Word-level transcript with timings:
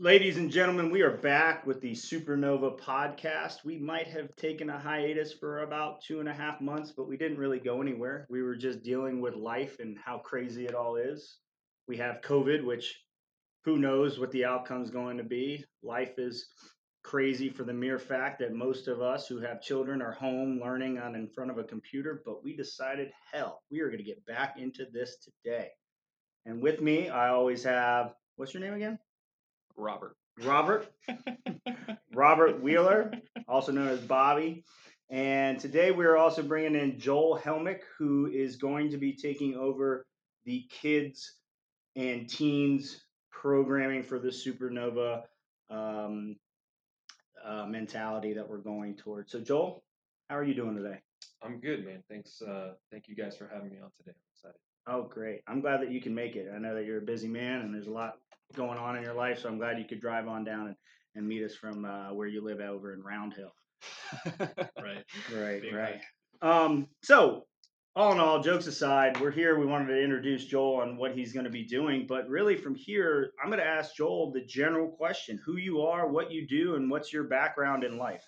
Ladies 0.00 0.36
and 0.36 0.48
gentlemen, 0.48 0.92
we 0.92 1.02
are 1.02 1.16
back 1.16 1.66
with 1.66 1.80
the 1.80 1.90
Supernova 1.90 2.78
podcast. 2.78 3.64
We 3.64 3.78
might 3.78 4.06
have 4.06 4.28
taken 4.36 4.70
a 4.70 4.78
hiatus 4.78 5.32
for 5.32 5.64
about 5.64 6.02
two 6.02 6.20
and 6.20 6.28
a 6.28 6.32
half 6.32 6.60
months, 6.60 6.92
but 6.96 7.08
we 7.08 7.16
didn't 7.16 7.38
really 7.38 7.58
go 7.58 7.82
anywhere. 7.82 8.24
We 8.30 8.44
were 8.44 8.54
just 8.54 8.84
dealing 8.84 9.20
with 9.20 9.34
life 9.34 9.80
and 9.80 9.98
how 9.98 10.18
crazy 10.18 10.66
it 10.66 10.74
all 10.76 10.94
is. 10.94 11.38
We 11.88 11.96
have 11.96 12.20
COVID, 12.20 12.64
which 12.64 13.02
who 13.64 13.76
knows 13.76 14.20
what 14.20 14.30
the 14.30 14.44
outcome 14.44 14.84
is 14.84 14.92
going 14.92 15.16
to 15.16 15.24
be. 15.24 15.64
Life 15.82 16.16
is 16.16 16.46
crazy 17.02 17.50
for 17.50 17.64
the 17.64 17.72
mere 17.72 17.98
fact 17.98 18.38
that 18.38 18.54
most 18.54 18.86
of 18.86 19.02
us 19.02 19.26
who 19.26 19.40
have 19.40 19.60
children 19.60 20.00
are 20.00 20.12
home 20.12 20.60
learning 20.62 21.00
on 21.00 21.16
in 21.16 21.26
front 21.26 21.50
of 21.50 21.58
a 21.58 21.64
computer, 21.64 22.22
but 22.24 22.44
we 22.44 22.56
decided, 22.56 23.10
hell, 23.32 23.62
we 23.68 23.80
are 23.80 23.88
going 23.88 23.98
to 23.98 24.04
get 24.04 24.24
back 24.26 24.60
into 24.60 24.86
this 24.92 25.16
today. 25.16 25.70
And 26.46 26.62
with 26.62 26.80
me, 26.80 27.08
I 27.08 27.30
always 27.30 27.64
have, 27.64 28.14
what's 28.36 28.54
your 28.54 28.62
name 28.62 28.74
again? 28.74 29.00
Robert. 29.78 30.16
Robert. 30.44 30.92
Robert 32.14 32.60
Wheeler, 32.62 33.12
also 33.46 33.72
known 33.72 33.88
as 33.88 34.00
Bobby. 34.00 34.64
And 35.08 35.58
today 35.58 35.90
we're 35.92 36.16
also 36.16 36.42
bringing 36.42 36.74
in 36.74 36.98
Joel 36.98 37.40
Helmick, 37.42 37.80
who 37.98 38.26
is 38.26 38.56
going 38.56 38.90
to 38.90 38.98
be 38.98 39.14
taking 39.14 39.54
over 39.54 40.04
the 40.44 40.66
kids 40.70 41.32
and 41.96 42.28
teens 42.28 43.04
programming 43.30 44.02
for 44.02 44.18
the 44.18 44.28
Supernova 44.28 45.22
um, 45.70 46.36
uh, 47.44 47.66
mentality 47.66 48.34
that 48.34 48.48
we're 48.48 48.58
going 48.58 48.96
towards. 48.96 49.32
So, 49.32 49.40
Joel, 49.40 49.82
how 50.28 50.36
are 50.36 50.44
you 50.44 50.54
doing 50.54 50.76
today? 50.76 50.98
I'm 51.42 51.60
good, 51.60 51.86
man. 51.86 52.02
Thanks. 52.10 52.42
Uh, 52.42 52.72
thank 52.90 53.08
you 53.08 53.14
guys 53.14 53.36
for 53.36 53.48
having 53.52 53.70
me 53.70 53.76
on 53.82 53.90
today. 53.96 54.10
I'm 54.10 54.34
excited. 54.34 54.60
Oh, 54.88 55.02
great. 55.08 55.42
I'm 55.46 55.60
glad 55.60 55.80
that 55.82 55.92
you 55.92 56.00
can 56.00 56.14
make 56.14 56.36
it. 56.36 56.48
I 56.54 56.58
know 56.58 56.74
that 56.74 56.84
you're 56.84 56.98
a 56.98 57.02
busy 57.02 57.28
man 57.28 57.60
and 57.60 57.72
there's 57.72 57.86
a 57.86 57.92
lot 57.92 58.14
going 58.54 58.78
on 58.78 58.96
in 58.96 59.02
your 59.02 59.14
life, 59.14 59.40
so 59.40 59.48
I'm 59.48 59.58
glad 59.58 59.78
you 59.78 59.84
could 59.84 60.00
drive 60.00 60.28
on 60.28 60.44
down 60.44 60.68
and, 60.68 60.76
and 61.14 61.26
meet 61.26 61.44
us 61.44 61.54
from 61.54 61.84
uh, 61.84 62.12
where 62.12 62.28
you 62.28 62.42
live 62.42 62.60
over 62.60 62.92
in 62.92 63.02
Round 63.02 63.34
Hill. 63.34 63.52
right. 64.82 65.04
Right, 65.34 65.62
Big 65.62 65.74
right. 65.74 66.00
Um, 66.42 66.88
so, 67.02 67.46
all 67.96 68.12
in 68.12 68.20
all, 68.20 68.40
jokes 68.40 68.66
aside, 68.66 69.20
we're 69.20 69.32
here. 69.32 69.58
We 69.58 69.66
wanted 69.66 69.88
to 69.88 70.02
introduce 70.02 70.44
Joel 70.44 70.82
on 70.82 70.96
what 70.96 71.16
he's 71.16 71.32
going 71.32 71.44
to 71.44 71.50
be 71.50 71.64
doing. 71.64 72.06
But 72.08 72.28
really, 72.28 72.56
from 72.56 72.74
here, 72.74 73.32
I'm 73.42 73.50
going 73.50 73.60
to 73.60 73.66
ask 73.66 73.96
Joel 73.96 74.30
the 74.30 74.44
general 74.44 74.88
question 74.88 75.40
who 75.44 75.56
you 75.56 75.82
are, 75.82 76.08
what 76.08 76.30
you 76.30 76.46
do, 76.46 76.76
and 76.76 76.90
what's 76.90 77.12
your 77.12 77.24
background 77.24 77.82
in 77.84 77.98
life. 77.98 78.24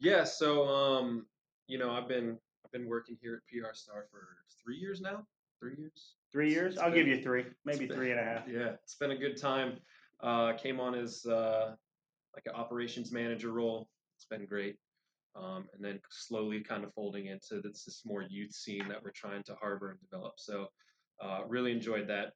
Yeah. 0.00 0.24
So, 0.24 0.66
um, 0.66 1.26
you 1.68 1.78
know, 1.78 1.92
I've 1.92 2.08
been 2.08 2.36
I've 2.64 2.72
been 2.72 2.88
working 2.88 3.16
here 3.20 3.34
at 3.34 3.46
PR 3.46 3.74
Star 3.74 4.06
for 4.10 4.36
three 4.62 4.76
years 4.76 5.00
now. 5.00 5.24
Three 5.60 5.76
years. 5.78 6.14
Three 6.34 6.50
years? 6.50 6.74
It's 6.74 6.82
I'll 6.82 6.90
give 6.90 7.06
you 7.06 7.22
three, 7.22 7.44
maybe 7.64 7.86
been- 7.86 7.96
three 7.96 8.10
and 8.10 8.18
a 8.18 8.24
half. 8.24 8.48
Yeah, 8.48 8.72
it's 8.82 8.96
been 8.96 9.12
a 9.12 9.16
good 9.16 9.40
time. 9.40 9.78
Uh, 10.20 10.52
came 10.54 10.80
on 10.80 10.96
as 10.96 11.24
uh, 11.26 11.76
like 12.34 12.42
an 12.46 12.54
operations 12.56 13.12
manager 13.12 13.52
role. 13.52 13.88
It's 14.16 14.24
been 14.24 14.44
great. 14.44 14.76
Um, 15.36 15.66
and 15.72 15.84
then 15.84 16.00
slowly 16.10 16.60
kind 16.60 16.82
of 16.82 16.92
folding 16.92 17.26
into 17.26 17.60
this, 17.60 17.84
this 17.84 18.02
more 18.04 18.22
youth 18.22 18.52
scene 18.52 18.88
that 18.88 19.00
we're 19.02 19.12
trying 19.12 19.44
to 19.44 19.54
harbor 19.54 19.90
and 19.90 20.00
develop. 20.00 20.34
So 20.38 20.66
uh, 21.22 21.42
really 21.46 21.70
enjoyed 21.70 22.08
that. 22.08 22.32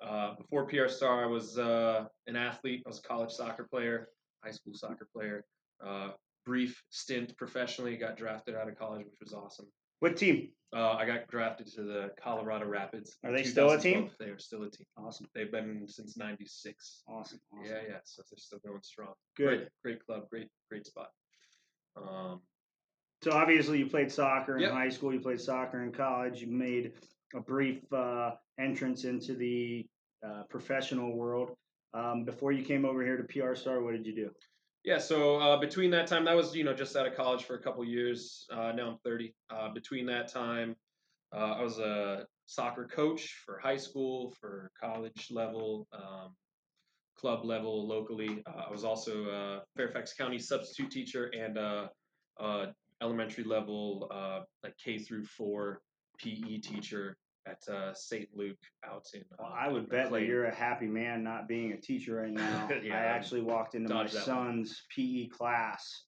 Uh, 0.00 0.34
before 0.36 0.66
PR 0.66 0.86
Star, 0.86 1.24
I 1.24 1.26
was 1.26 1.58
uh, 1.58 2.06
an 2.28 2.36
athlete. 2.36 2.84
I 2.86 2.88
was 2.88 3.00
a 3.00 3.02
college 3.02 3.32
soccer 3.32 3.66
player, 3.68 4.10
high 4.44 4.52
school 4.52 4.74
soccer 4.74 5.08
player. 5.12 5.44
Uh, 5.84 6.10
brief 6.46 6.80
stint 6.90 7.36
professionally, 7.36 7.96
got 7.96 8.16
drafted 8.16 8.54
out 8.54 8.68
of 8.68 8.78
college, 8.78 9.04
which 9.06 9.20
was 9.20 9.32
awesome. 9.32 9.66
What 10.00 10.16
team? 10.16 10.48
Uh, 10.74 10.92
I 10.92 11.04
got 11.04 11.26
drafted 11.28 11.66
to 11.74 11.82
the 11.82 12.10
Colorado 12.22 12.64
Rapids. 12.66 13.16
Are 13.24 13.32
they 13.32 13.42
still 13.42 13.70
a 13.70 13.78
team? 13.78 14.10
They 14.20 14.26
are 14.26 14.38
still 14.38 14.62
a 14.62 14.70
team. 14.70 14.86
Awesome. 14.96 15.26
They've 15.34 15.50
been 15.50 15.86
since 15.88 16.16
'96. 16.16 17.02
Awesome. 17.08 17.40
awesome. 17.52 17.64
Yeah, 17.64 17.80
yeah. 17.88 17.96
So 18.04 18.22
they're 18.30 18.38
still 18.38 18.60
going 18.64 18.82
strong. 18.82 19.14
Good. 19.36 19.46
Great, 19.46 19.68
great 19.82 20.06
club. 20.06 20.28
Great, 20.30 20.48
great 20.68 20.86
spot. 20.86 21.08
Um, 21.96 22.40
So 23.22 23.32
obviously, 23.32 23.78
you 23.78 23.86
played 23.86 24.10
soccer 24.10 24.56
in 24.56 24.62
Yep. 24.62 24.72
high 24.72 24.88
school. 24.88 25.12
You 25.12 25.20
played 25.20 25.40
soccer 25.40 25.82
in 25.82 25.92
college. 25.92 26.40
You 26.40 26.46
made 26.46 26.92
a 27.34 27.40
brief 27.40 27.92
uh, 27.92 28.36
entrance 28.58 29.04
into 29.04 29.34
the 29.34 29.86
uh, 30.24 30.44
professional 30.48 31.14
world. 31.16 31.56
Um, 31.92 32.24
before 32.24 32.52
you 32.52 32.62
came 32.64 32.84
over 32.84 33.02
here 33.02 33.16
to 33.16 33.24
PR 33.24 33.54
Star, 33.54 33.82
what 33.82 33.92
did 33.92 34.06
you 34.06 34.14
do? 34.14 34.30
Yeah. 34.84 34.98
So 34.98 35.36
uh, 35.36 35.58
between 35.58 35.90
that 35.90 36.06
time, 36.06 36.24
that 36.24 36.36
was 36.36 36.54
you 36.54 36.64
know 36.64 36.74
just 36.74 36.96
out 36.96 37.06
of 37.06 37.14
college 37.16 37.44
for 37.44 37.54
a 37.54 37.62
couple 37.62 37.84
years. 37.84 38.46
Uh, 38.52 38.72
now 38.72 38.90
I'm 38.90 38.98
30. 39.04 39.34
Uh, 39.50 39.72
between 39.72 40.06
that 40.06 40.32
time, 40.32 40.76
uh, 41.34 41.54
I 41.58 41.62
was 41.62 41.78
a 41.78 42.26
soccer 42.46 42.86
coach 42.86 43.34
for 43.44 43.58
high 43.58 43.76
school, 43.76 44.34
for 44.40 44.70
college 44.80 45.28
level, 45.30 45.86
um, 45.92 46.34
club 47.16 47.44
level 47.44 47.86
locally. 47.86 48.42
Uh, 48.46 48.64
I 48.68 48.70
was 48.70 48.84
also 48.84 49.24
a 49.24 49.62
Fairfax 49.76 50.14
County 50.14 50.38
substitute 50.38 50.90
teacher 50.90 51.30
and 51.36 51.58
uh, 51.58 52.66
elementary 53.02 53.44
level, 53.44 54.08
like 54.62 54.74
K 54.82 54.98
through 54.98 55.24
four 55.24 55.82
PE 56.18 56.58
teacher 56.58 57.16
at 57.46 57.66
uh, 57.72 57.94
St. 57.94 58.28
Luke 58.34 58.58
out 58.84 59.06
in. 59.14 59.20
Uh, 59.32 59.36
Well, 59.40 59.54
I 59.56 59.68
would 59.68 59.88
bet 59.88 60.10
that 60.10 60.22
you're 60.24 60.46
a 60.46 60.54
happy 60.54 60.86
man 60.86 61.22
not 61.22 61.48
being 61.48 61.72
a 61.72 61.80
teacher 61.80 62.16
right 62.16 62.30
now. 62.32 62.68
Yeah, 62.82 62.94
I 62.94 63.02
actually 63.04 63.42
walked 63.42 63.74
into 63.74 63.88
my 63.92 64.04
that 64.04 64.12
one. 64.14 64.22
son's 64.22 64.82
PE 64.94 65.28
class 65.28 66.04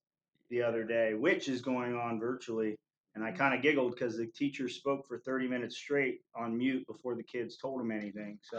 the 0.50 0.62
other 0.62 0.84
day, 0.84 1.14
which 1.14 1.48
is 1.48 1.60
going 1.62 1.94
on 1.96 2.18
virtually. 2.20 2.76
And 3.14 3.22
I 3.22 3.28
Mm-hmm. 3.28 3.36
kind 3.36 3.54
of 3.54 3.60
giggled 3.60 3.92
because 3.92 4.16
the 4.16 4.26
teacher 4.26 4.68
spoke 4.70 5.06
for 5.06 5.18
30 5.18 5.46
minutes 5.46 5.76
straight 5.76 6.20
on 6.34 6.56
mute 6.56 6.86
before 6.86 7.14
the 7.14 7.22
kids 7.22 7.58
told 7.58 7.78
him 7.80 7.90
anything. 7.90 8.38
So 8.42 8.58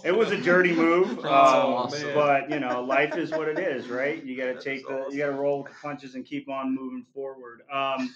it 0.04 0.12
was 0.16 0.30
a 0.30 0.40
dirty 0.40 0.72
move. 0.72 1.18
Um, 1.24 1.30
awesome. 1.32 2.14
But 2.14 2.50
you 2.50 2.58
know, 2.58 2.82
life 2.82 3.16
is 3.16 3.30
what 3.32 3.48
it 3.48 3.58
is, 3.58 3.88
right? 3.88 4.22
You 4.24 4.34
got 4.36 4.46
to 4.46 4.60
take 4.60 4.86
the, 4.86 5.08
you 5.10 5.18
got 5.18 5.26
to 5.26 5.32
roll 5.32 5.62
with 5.62 5.72
the 5.72 5.78
punches 5.82 6.14
and 6.14 6.24
keep 6.24 6.48
on 6.48 6.74
moving 6.74 7.04
forward. 7.12 7.62
Um, 7.70 8.14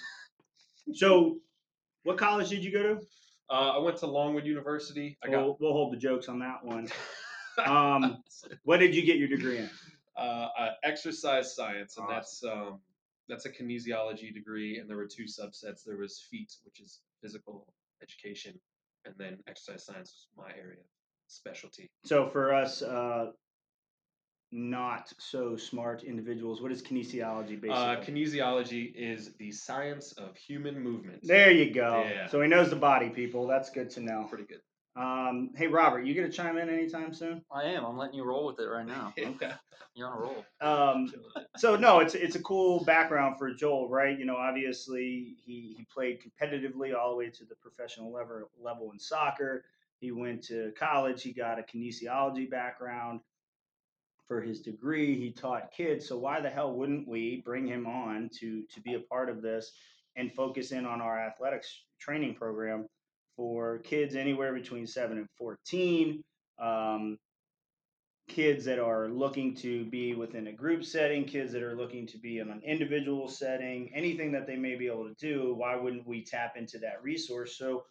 so, 0.95 1.37
what 2.05 2.17
college 2.17 2.49
did 2.49 2.65
you 2.65 2.73
go 2.73 2.83
to? 2.95 3.01
Uh, 3.51 3.73
I 3.77 3.79
went 3.79 3.97
to 3.99 4.07
Longwood 4.07 4.45
University. 4.47 5.17
I 5.25 5.29
got 5.31 5.45
We'll, 5.45 5.57
we'll 5.61 5.73
hold 5.73 5.93
the 5.93 5.97
jokes 5.97 6.29
on 6.29 6.39
that 6.41 6.65
one. 6.65 6.89
Um, 7.67 8.23
what 8.63 8.77
did 8.77 8.95
you 8.95 9.03
get 9.05 9.17
your 9.17 9.27
degree 9.27 9.59
in? 9.59 9.69
uh, 10.17 10.47
uh, 10.57 10.71
exercise 10.85 11.57
science, 11.57 11.97
and 11.97 12.07
Awesome. 12.07 12.15
that's 12.15 12.45
um, 12.45 12.81
that's 13.29 13.47
a 13.47 13.51
kinesiology 13.51 14.33
degree. 14.33 14.79
And 14.79 14.89
there 14.89 14.97
were 14.97 15.09
two 15.09 15.25
subsets. 15.25 15.83
There 15.85 15.97
was 15.97 16.25
PETE, 16.31 16.55
which 16.65 16.79
is 16.79 17.01
physical 17.21 17.67
education, 18.01 18.61
and 19.05 19.15
then 19.19 19.39
exercise 19.49 19.85
science 19.85 20.13
was 20.13 20.47
my 20.47 20.57
area 20.57 20.79
specialty. 21.27 21.91
So, 22.05 22.29
for 22.29 22.55
us, 22.55 22.81
uh, 22.83 23.33
not 24.51 25.13
so 25.19 25.57
smart 25.57 26.05
individuals, 26.05 26.63
what 26.63 26.73
is 26.73 26.83
kinesiology 26.83 27.61
basically? 27.61 27.71
Uh, 27.71 27.97
kinesiology 27.97 28.93
is 28.95 29.35
the 29.39 29.53
science 29.53 30.13
of 30.13 30.37
human 30.37 30.79
movement. 30.81 31.21
there 31.23 31.51
you 31.51 31.73
go. 31.73 32.05
Yeah. 32.09 32.29
So 32.29 32.41
he 32.41 32.49
knows 32.49 32.71
the 32.71 32.77
body, 32.77 33.11
people. 33.11 33.47
That's 33.47 33.71
good 33.71 33.91
to 33.91 34.01
know. 34.01 34.27
Pretty 34.29 34.45
good. 34.45 34.61
Um, 34.97 35.51
hey, 35.55 35.69
Robert, 35.69 36.05
you 36.05 36.15
gonna 36.15 36.31
chime 36.33 36.59
in 36.59 36.69
anytime 36.69 37.13
soon? 37.13 37.43
I 37.53 37.65
am. 37.65 37.85
I'm 37.85 37.97
letting 37.97 38.17
you 38.17 38.25
roll 38.25 38.47
with 38.47 38.59
it 38.59 38.65
right 38.67 38.87
now. 38.87 39.15
Yeah. 39.41 39.55
You're 39.95 40.09
on 40.09 40.19
a 40.19 40.21
roll. 40.21 40.45
Um, 40.61 41.13
so 41.57 41.75
no, 41.75 41.99
it's 41.99 42.15
it's 42.15 42.37
a 42.37 42.43
cool 42.43 42.85
background 42.85 43.37
for 43.37 43.53
Joel, 43.53 43.89
right? 43.89 44.17
You 44.17 44.27
know, 44.27 44.37
obviously 44.37 45.35
he 45.45 45.75
he 45.77 45.87
played 45.93 46.21
competitively 46.21 46.97
all 46.97 47.11
the 47.11 47.17
way 47.17 47.31
to 47.31 47.45
the 47.45 47.57
professional 47.57 48.13
level 48.13 48.49
level 48.61 48.93
in 48.93 48.99
soccer. 48.99 49.65
He 50.01 50.13
went 50.13 50.45
to 50.45 50.73
college. 50.79 51.23
He 51.23 51.33
got 51.33 51.59
a 51.59 51.63
kinesiology 51.63 52.49
background 52.49 53.21
for 54.29 54.41
his 54.41 54.61
degree. 54.61 55.19
He 55.19 55.33
taught 55.33 55.73
kids. 55.73 56.07
So 56.07 56.19
why 56.19 56.41
the 56.41 56.51
hell 56.51 56.75
wouldn't 56.75 57.09
we 57.09 57.43
bring 57.45 57.67
him 57.67 57.87
on 57.87 58.31
to 58.39 58.63
to 58.73 58.81
be 58.83 58.95
a 58.95 59.01
part 59.01 59.29
of 59.31 59.43
this 59.43 59.73
and 60.17 60.33
focus 60.33 60.71
in 60.71 60.87
on 60.87 61.01
our 61.01 61.19
athletics 61.19 61.85
training 61.99 62.35
program 62.35 62.87
for 63.37 63.79
kids 63.79 64.15
anywhere 64.15 64.53
between 64.53 64.87
seven 64.87 65.19
and 65.19 65.29
fourteen? 65.37 66.23
Um, 66.61 67.19
kids 68.29 68.65
that 68.67 68.79
are 68.79 69.09
looking 69.09 69.55
to 69.55 69.87
be 69.87 70.15
within 70.15 70.49
a 70.49 70.53
group 70.53 70.85
setting, 70.85 71.25
kids 71.25 71.51
that 71.53 71.63
are 71.63 71.75
looking 71.75 72.07
to 72.07 72.19
be 72.19 72.41
in 72.41 72.51
an 72.51 72.61
individual 72.63 73.27
setting, 73.27 73.91
anything 73.95 74.31
that 74.33 74.47
they 74.47 74.57
may 74.57 74.75
be 74.75 74.87
able 74.87 75.09
to 75.09 75.15
do, 75.19 75.55
why 75.55 75.75
wouldn't 75.75 76.07
we 76.07 76.23
tap 76.23 76.55
into 76.55 76.79
that 76.79 77.03
resource? 77.03 77.57
So, 77.57 77.85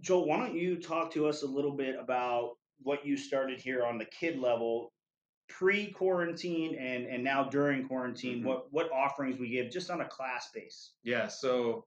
Joel, 0.00 0.26
why 0.26 0.38
don't 0.38 0.56
you 0.56 0.76
talk 0.76 1.12
to 1.12 1.26
us 1.26 1.42
a 1.42 1.46
little 1.46 1.76
bit 1.76 1.96
about 2.00 2.52
what 2.82 3.04
you 3.04 3.18
started 3.18 3.60
here 3.60 3.84
on 3.84 3.98
the 3.98 4.06
kid 4.06 4.38
level 4.38 4.92
pre 5.50 5.90
quarantine 5.90 6.76
and, 6.76 7.06
and 7.06 7.22
now 7.22 7.44
during 7.44 7.86
quarantine, 7.86 8.40
Mhm. 8.40 8.44
what, 8.44 8.72
what 8.72 8.90
offerings 8.92 9.38
we 9.38 9.50
give 9.50 9.70
just 9.70 9.90
on 9.90 10.00
a 10.00 10.08
class 10.08 10.50
base? 10.54 10.92
Yeah, 11.02 11.26
so 11.26 11.84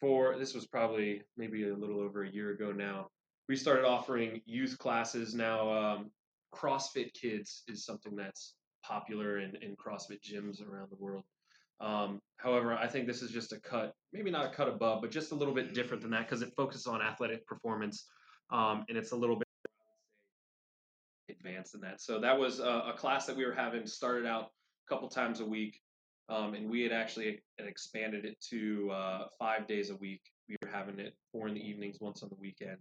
for 0.00 0.38
this 0.38 0.54
was 0.54 0.66
probably 0.66 1.22
maybe 1.36 1.68
a 1.68 1.74
little 1.74 2.00
over 2.00 2.22
a 2.22 2.30
year 2.30 2.50
ago 2.50 2.70
now. 2.70 3.10
We 3.48 3.56
started 3.56 3.86
offering 3.86 4.42
youth 4.44 4.78
classes 4.78 5.34
now. 5.34 5.72
Um, 5.72 6.10
CrossFit 6.54 7.12
Kids 7.14 7.62
is 7.68 7.84
something 7.84 8.14
that's 8.14 8.54
popular 8.82 9.40
in, 9.40 9.56
in 9.56 9.74
CrossFit 9.76 10.20
gyms 10.22 10.66
around 10.66 10.90
the 10.90 10.96
world. 10.96 11.24
Um, 11.80 12.20
however, 12.36 12.74
I 12.74 12.86
think 12.86 13.06
this 13.06 13.22
is 13.22 13.30
just 13.30 13.52
a 13.52 13.60
cut, 13.60 13.94
maybe 14.12 14.30
not 14.30 14.46
a 14.46 14.54
cut 14.54 14.68
above, 14.68 15.02
but 15.02 15.10
just 15.10 15.32
a 15.32 15.34
little 15.34 15.54
bit 15.54 15.74
different 15.74 16.02
than 16.02 16.10
that 16.12 16.26
because 16.26 16.42
it 16.42 16.52
focuses 16.56 16.86
on 16.86 17.02
athletic 17.02 17.46
performance 17.46 18.06
um, 18.50 18.84
and 18.88 18.96
it's 18.96 19.12
a 19.12 19.16
little 19.16 19.36
bit 19.36 19.45
advanced 21.46 21.74
in 21.74 21.80
that. 21.82 22.00
So 22.00 22.20
that 22.20 22.38
was 22.38 22.60
a, 22.60 22.84
a 22.88 22.94
class 22.96 23.26
that 23.26 23.36
we 23.36 23.44
were 23.44 23.52
having 23.52 23.86
started 23.86 24.26
out 24.26 24.50
a 24.88 24.94
couple 24.94 25.08
times 25.08 25.40
a 25.40 25.44
week, 25.44 25.80
um, 26.28 26.54
and 26.54 26.68
we 26.68 26.82
had 26.82 26.92
actually 26.92 27.40
expanded 27.58 28.24
it 28.24 28.36
to 28.50 28.90
uh, 28.92 29.24
five 29.38 29.66
days 29.66 29.90
a 29.90 29.96
week. 29.96 30.22
We 30.48 30.56
were 30.62 30.70
having 30.70 30.98
it 30.98 31.14
four 31.32 31.48
in 31.48 31.54
the 31.54 31.60
evenings, 31.60 31.98
once 32.00 32.22
on 32.22 32.28
the 32.28 32.36
weekend, 32.36 32.78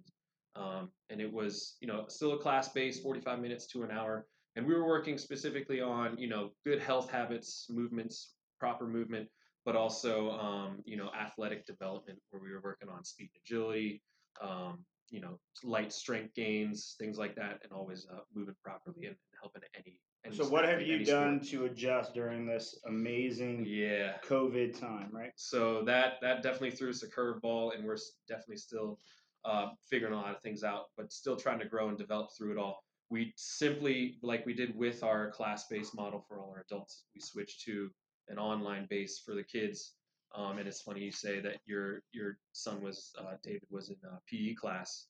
um, 0.55 0.89
and 1.09 1.19
it 1.21 1.31
was 1.31 1.77
you 1.81 1.87
know 1.87 2.05
still 2.07 2.33
a 2.33 2.39
class 2.39 2.69
based, 2.69 3.03
45 3.03 3.39
minutes 3.39 3.67
to 3.67 3.83
an 3.83 3.91
hour, 3.91 4.25
and 4.55 4.65
we 4.65 4.73
were 4.73 4.87
working 4.87 5.17
specifically 5.17 5.81
on 5.81 6.17
you 6.17 6.27
know 6.27 6.51
good 6.65 6.79
health 6.79 7.09
habits, 7.09 7.67
movements, 7.69 8.33
proper 8.59 8.87
movement, 8.87 9.27
but 9.65 9.75
also 9.75 10.31
um, 10.31 10.79
you 10.85 10.97
know 10.97 11.09
athletic 11.19 11.65
development 11.65 12.19
where 12.31 12.41
we 12.41 12.51
were 12.51 12.61
working 12.63 12.89
on 12.89 13.03
speed 13.03 13.29
and 13.33 13.41
agility, 13.45 14.01
um, 14.41 14.79
you 15.09 15.21
know 15.21 15.39
light 15.63 15.93
strength 15.93 16.33
gains, 16.35 16.95
things 16.99 17.17
like 17.17 17.35
that, 17.35 17.59
and 17.63 17.71
always 17.71 18.07
uh, 18.11 18.19
moving 18.33 18.55
properly 18.63 19.05
and 19.07 19.15
helping 19.39 19.61
any. 19.75 19.99
any 20.25 20.35
So 20.35 20.47
what 20.47 20.65
have 20.65 20.81
you 20.81 21.05
done 21.05 21.43
sport. 21.43 21.67
to 21.67 21.71
adjust 21.71 22.13
during 22.13 22.45
this 22.45 22.79
amazing 22.87 23.65
Yeah. 23.65 24.17
COVID 24.27 24.79
time, 24.79 25.09
right? 25.11 25.31
So 25.35 25.83
that 25.85 26.13
that 26.21 26.43
definitely 26.43 26.71
threw 26.71 26.89
us 26.89 27.03
a 27.03 27.07
curveball, 27.09 27.75
and 27.75 27.85
we're 27.85 27.97
definitely 28.27 28.57
still 28.57 28.99
uh, 29.45 29.69
figuring 29.89 30.13
a 30.13 30.17
lot 30.17 30.35
of 30.35 30.41
things 30.41 30.63
out, 30.63 30.85
but 30.97 31.11
still 31.13 31.35
trying 31.37 31.59
to 31.59 31.65
grow 31.65 31.89
and 31.89 31.97
develop 31.97 32.29
through 32.37 32.51
it 32.51 32.57
all. 32.57 32.83
We 33.11 33.31
simply, 33.35 34.17
like 34.23 34.45
we 34.47 34.55
did 34.55 34.75
with 34.75 35.03
our 35.03 35.29
class-based 35.29 35.95
model 35.95 36.25
for 36.27 36.39
all 36.39 36.49
our 36.49 36.65
adults, 36.67 37.03
we 37.13 37.21
switched 37.21 37.61
to 37.65 37.91
an 38.29 38.39
online 38.39 38.87
base 38.89 39.21
for 39.23 39.35
the 39.35 39.43
kids. 39.43 39.93
Um, 40.33 40.57
and 40.57 40.67
it's 40.67 40.81
funny 40.81 41.01
you 41.01 41.11
say 41.11 41.39
that 41.39 41.57
your 41.65 42.01
your 42.11 42.37
son 42.51 42.81
was 42.81 43.11
uh, 43.19 43.35
David 43.43 43.67
was 43.69 43.89
in 43.89 43.95
a 44.05 44.19
PE 44.29 44.55
class. 44.55 45.07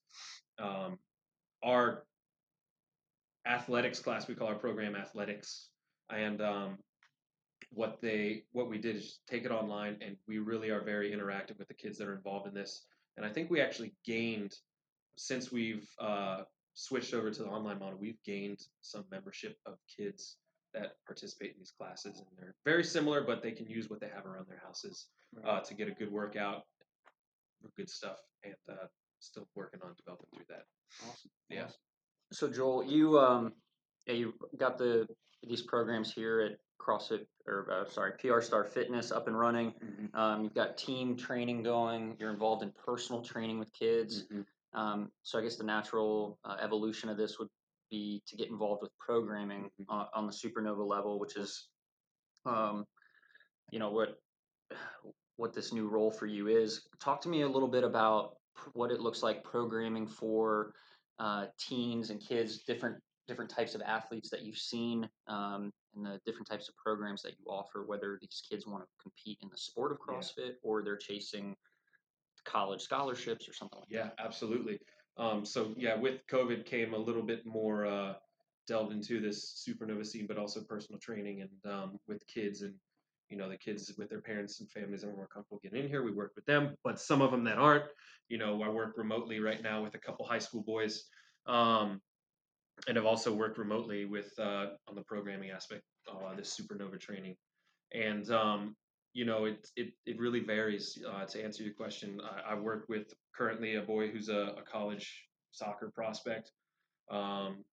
Um, 0.60 1.00
our 1.64 2.04
athletics 3.48 4.00
class, 4.00 4.28
we 4.28 4.36
call 4.36 4.48
our 4.48 4.56
program 4.56 4.96
athletics, 4.96 5.70
and 6.10 6.42
um, 6.42 6.78
what 7.72 8.00
they 8.02 8.44
what 8.52 8.70
we 8.70 8.78
did 8.78 8.96
is 8.96 9.20
take 9.30 9.46
it 9.46 9.52
online 9.52 9.98
and 10.02 10.16
we 10.28 10.40
really 10.40 10.70
are 10.70 10.82
very 10.82 11.12
interactive 11.12 11.58
with 11.58 11.68
the 11.68 11.74
kids 11.74 11.98
that 11.98 12.08
are 12.08 12.16
involved 12.16 12.48
in 12.48 12.54
this 12.54 12.86
and 13.18 13.26
i 13.26 13.30
think 13.30 13.50
we 13.50 13.62
actually 13.62 13.94
gained 14.06 14.54
since 15.18 15.52
we've 15.52 15.88
uh, 16.00 16.42
switched 16.74 17.14
over 17.14 17.32
to 17.32 17.44
the 17.44 17.50
online 17.50 17.80
model 17.80 17.98
we've 18.00 18.22
gained 18.26 18.60
some 18.82 19.06
membership 19.12 19.58
of 19.66 19.76
kids 19.98 20.38
that 20.76 20.98
participate 21.06 21.52
in 21.52 21.58
these 21.58 21.74
classes 21.78 22.20
and 22.20 22.28
they're 22.38 22.56
very 22.66 22.84
similar 22.84 23.22
but 23.22 23.42
they 23.42 23.52
can 23.52 23.66
use 23.68 23.90
what 23.90 24.00
they 24.00 24.10
have 24.14 24.26
around 24.26 24.46
their 24.48 24.62
houses 24.64 25.08
uh, 25.48 25.60
to 25.62 25.74
get 25.74 25.88
a 25.88 25.92
good 25.92 26.12
workout 26.12 26.64
good 27.76 27.90
stuff 27.90 28.18
and 28.44 28.54
uh, 28.70 28.86
still 29.20 29.48
working 29.56 29.80
on 29.84 29.94
developing 29.98 30.28
through 30.36 30.46
that 30.50 30.66
Awesome. 31.04 31.32
Yeah. 31.50 31.68
So 32.32 32.48
Joel, 32.50 32.84
you 32.84 33.20
um, 33.20 33.54
yeah, 34.08 34.14
you 34.14 34.34
got 34.58 34.78
the 34.78 35.08
these 35.44 35.62
programs 35.62 36.12
here 36.12 36.42
at 36.42 36.58
CrossFit 36.80 37.26
or 37.48 37.68
uh, 37.72 37.90
sorry, 37.90 38.14
PR 38.20 38.42
Star 38.42 38.64
Fitness 38.64 39.12
up 39.12 39.28
and 39.28 39.38
running. 39.38 39.74
Mhm. 39.74 40.16
Um, 40.16 40.44
you've 40.44 40.56
got 40.56 40.78
team 40.78 41.16
training 41.16 41.64
going. 41.64 42.16
You're 42.20 42.32
involved 42.32 42.64
in 42.64 42.72
personal 42.72 43.22
training 43.22 43.60
with 43.60 43.72
kids. 43.74 44.24
Mhm. 44.28 44.46
Um, 44.74 45.12
so 45.24 45.40
I 45.40 45.42
guess 45.42 45.56
the 45.56 45.64
natural 45.64 46.38
uh, 46.44 46.58
evolution 46.60 47.10
of 47.10 47.18
this 47.18 47.40
would 47.40 47.50
be 47.96 48.22
to 48.28 48.36
get 48.36 48.50
involved 48.50 48.82
with 48.82 48.92
programming 49.00 49.72
Mhm. 49.80 49.86
on, 49.90 50.08
on 50.14 50.28
the 50.28 50.34
supernova 50.34 50.86
level, 50.86 51.20
which 51.20 51.36
is, 51.38 51.70
um, 52.46 52.86
you 53.72 53.80
know, 53.80 53.92
what 53.92 54.20
what 55.38 55.54
this 55.54 55.74
new 55.74 55.88
role 55.88 56.12
for 56.12 56.28
you 56.28 56.48
is. 56.48 56.88
Talk 57.00 57.20
to 57.22 57.30
me 57.30 57.42
a 57.42 57.48
little 57.48 57.68
bit 57.68 57.84
about 57.84 58.38
what 58.74 58.90
it 58.92 59.02
looks 59.02 59.22
like 59.22 59.44
programming 59.44 60.08
for 60.08 60.74
uh, 61.20 61.48
teens 61.60 62.10
and 62.10 62.22
kids, 62.22 62.64
different 62.64 63.02
different 63.28 63.50
types 63.50 63.76
of 63.76 63.82
athletes 63.82 64.30
that 64.30 64.44
you've 64.44 64.58
seen, 64.58 65.10
um, 65.28 65.72
and 65.96 66.06
the 66.06 66.22
different 66.26 66.48
types 66.48 66.70
of 66.70 66.76
programs 66.76 67.22
that 67.24 67.34
you 67.40 67.46
offer. 67.50 67.84
Whether 67.86 68.18
these 68.22 68.42
kids 68.50 68.66
want 68.68 68.84
to 68.84 68.90
compete 69.02 69.40
in 69.42 69.50
the 69.50 69.58
sport 69.58 69.92
of 69.92 69.98
Yeah. 70.00 70.16
CrossFit 70.16 70.54
or 70.64 70.84
they're 70.84 70.98
chasing 70.98 71.56
college 72.46 72.82
scholarships 72.82 73.50
or 73.50 73.54
something 73.54 73.80
like 73.80 73.90
that. 73.90 73.96
Yeah, 73.96 74.26
absolutely. 74.26 74.80
Um, 75.18 75.46
so 75.46 75.74
yeah, 75.78 75.96
with 75.96 76.26
COVID 76.28 76.66
came 76.66 76.94
a 76.94 76.98
little 76.98 77.24
bit 77.24 77.46
more 77.46 77.86
uh, 77.86 78.14
delved 78.68 78.92
into 78.92 79.22
this 79.22 79.64
supernova 79.68 80.06
scene, 80.06 80.28
but 80.28 80.38
also 80.38 80.62
personal 80.62 81.00
training 81.00 81.42
and 81.42 81.74
um, 81.74 82.00
with 82.08 82.26
kids 82.28 82.62
and 82.62 82.74
you 83.30 83.38
know 83.38 83.50
the 83.50 83.58
kids 83.58 83.92
with 83.98 84.10
their 84.10 84.22
parents 84.22 84.60
and 84.60 84.70
families 84.70 85.04
are 85.04 85.16
more 85.16 85.28
comfortable 85.28 85.60
getting 85.64 85.84
in 85.84 85.90
here. 85.90 86.04
We 86.04 86.12
work 86.12 86.34
with 86.36 86.46
them, 86.46 86.76
but 86.84 87.00
some 87.00 87.22
of 87.22 87.32
them 87.32 87.44
that 87.46 87.58
aren't, 87.58 87.86
you 88.30 88.38
know, 88.38 88.62
I 88.62 88.70
work 88.70 88.94
remotely 88.98 89.40
right 89.40 89.62
now 89.64 89.84
with 89.84 89.96
a 89.96 90.00
couple 90.00 90.26
high 90.26 90.40
school 90.40 90.64
boys, 90.64 91.06
um, 91.48 92.02
and 92.88 92.98
I've 92.98 93.06
also 93.06 93.34
worked 93.34 93.58
remotely 93.58 94.06
with 94.06 94.32
uh, 94.38 94.68
on 94.88 94.96
the 94.96 95.02
programming 95.02 95.50
aspect, 95.50 95.84
uh, 96.12 96.36
this 96.36 96.60
supernova 96.60 97.00
training, 97.00 97.36
and 97.94 98.30
um, 98.32 98.76
you 99.16 99.24
know 99.24 99.46
it 99.46 99.68
it, 99.78 99.94
it 100.06 100.20
really 100.20 100.42
varies. 100.42 101.02
Uh, 101.10 101.26
to 101.26 101.44
answer 101.44 101.64
your 101.64 101.74
question, 101.74 102.22
I, 102.22 102.52
I 102.52 102.56
work 102.60 102.86
with 102.90 103.14
currently 103.36 103.76
a 103.76 103.82
boy 103.82 104.10
who's 104.10 104.30
a, 104.30 104.54
a 104.58 104.62
college 104.70 105.24
soccer 105.52 105.90
prospect, 105.90 106.52
um, 107.10 107.64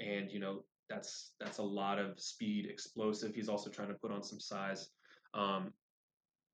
and 0.00 0.30
you 0.30 0.40
know 0.40 0.64
that's 0.90 1.32
that's 1.40 1.58
a 1.58 1.62
lot 1.62 2.00
of 2.00 2.18
speed, 2.20 2.66
explosive. 2.68 3.32
He's 3.32 3.48
also 3.48 3.70
trying 3.70 3.88
to 3.88 3.94
put 3.94 4.10
on 4.10 4.24
some 4.24 4.40
size. 4.40 4.90
Um, 5.34 5.72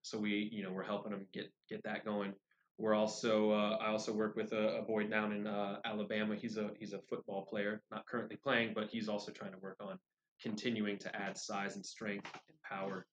so 0.02 0.18
we 0.18 0.50
you 0.52 0.62
know 0.62 0.72
we're 0.72 0.84
helping 0.84 1.12
him 1.12 1.26
get 1.32 1.50
get 1.68 1.82
that 1.84 2.04
going. 2.04 2.34
We're 2.76 2.94
also 2.94 3.50
uh, 3.50 3.78
I 3.80 3.88
also 3.88 4.12
work 4.12 4.36
with 4.36 4.52
a, 4.52 4.80
a 4.80 4.82
boy 4.82 5.04
down 5.04 5.32
in 5.32 5.46
uh, 5.46 5.78
Alabama. 5.86 6.36
He's 6.36 6.58
a 6.58 6.70
he's 6.78 6.92
a 6.92 7.00
football 7.08 7.46
player, 7.46 7.80
not 7.90 8.06
currently 8.06 8.36
playing, 8.36 8.72
but 8.74 8.88
he's 8.90 9.08
also 9.08 9.32
trying 9.32 9.52
to 9.52 9.58
work 9.58 9.78
on 9.80 9.98
continuing 10.42 10.98
to 10.98 11.16
add 11.16 11.38
size 11.38 11.76
and 11.76 11.84
strength 11.84 12.30
and 12.50 12.58
power. 12.62 13.06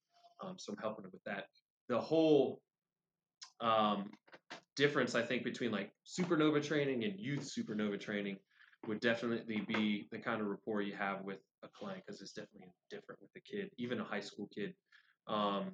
Um, 0.44 0.56
so 0.58 0.72
I'm 0.72 0.78
helping 0.78 1.06
him 1.06 1.12
with 1.14 1.24
that. 1.26 1.46
The 1.90 2.00
whole 2.00 2.62
um, 3.62 4.12
difference 4.76 5.16
I 5.16 5.22
think 5.22 5.44
between 5.44 5.72
like 5.72 5.92
supernova 6.06 6.66
training 6.66 7.04
and 7.04 7.20
youth 7.20 7.50
supernova 7.58 8.00
training 8.00 8.38
would 8.88 9.00
definitely 9.00 9.62
be 9.68 10.08
the 10.12 10.20
kind 10.20 10.42
of 10.42 10.48
rapport 10.48 10.82
you 10.82 10.96
have 10.96 11.22
with 11.24 11.40
a 11.64 11.68
client 11.70 12.04
because 12.06 12.22
it's 12.22 12.34
definitely 12.34 12.72
different 12.90 13.22
with 13.22 13.32
a 13.36 13.40
kid, 13.40 13.70
even 13.78 14.00
a 14.00 14.04
high 14.04 14.20
school 14.20 14.50
kid. 14.54 14.74
Um, 15.28 15.72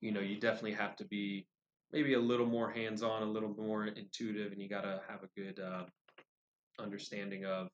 you 0.00 0.12
know, 0.12 0.20
you 0.20 0.38
definitely 0.38 0.72
have 0.72 0.96
to 0.96 1.04
be 1.04 1.46
maybe 1.92 2.14
a 2.14 2.20
little 2.20 2.46
more 2.46 2.70
hands-on, 2.70 3.22
a 3.22 3.26
little 3.26 3.54
more 3.56 3.86
intuitive, 3.86 4.52
and 4.52 4.60
you 4.60 4.68
got 4.68 4.82
to 4.82 5.00
have 5.08 5.20
a 5.22 5.40
good 5.40 5.60
uh, 5.60 5.84
understanding 6.80 7.44
of 7.44 7.68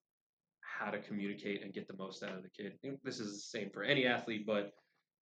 how 0.60 0.90
to 0.90 0.98
communicate 0.98 1.62
and 1.62 1.72
get 1.72 1.88
the 1.88 1.96
most 1.96 2.22
out 2.22 2.36
of 2.36 2.42
the 2.42 2.50
kid. 2.50 2.74
This 3.04 3.20
is 3.20 3.32
the 3.32 3.58
same 3.58 3.70
for 3.70 3.82
any 3.82 4.06
athlete, 4.06 4.46
but 4.46 4.72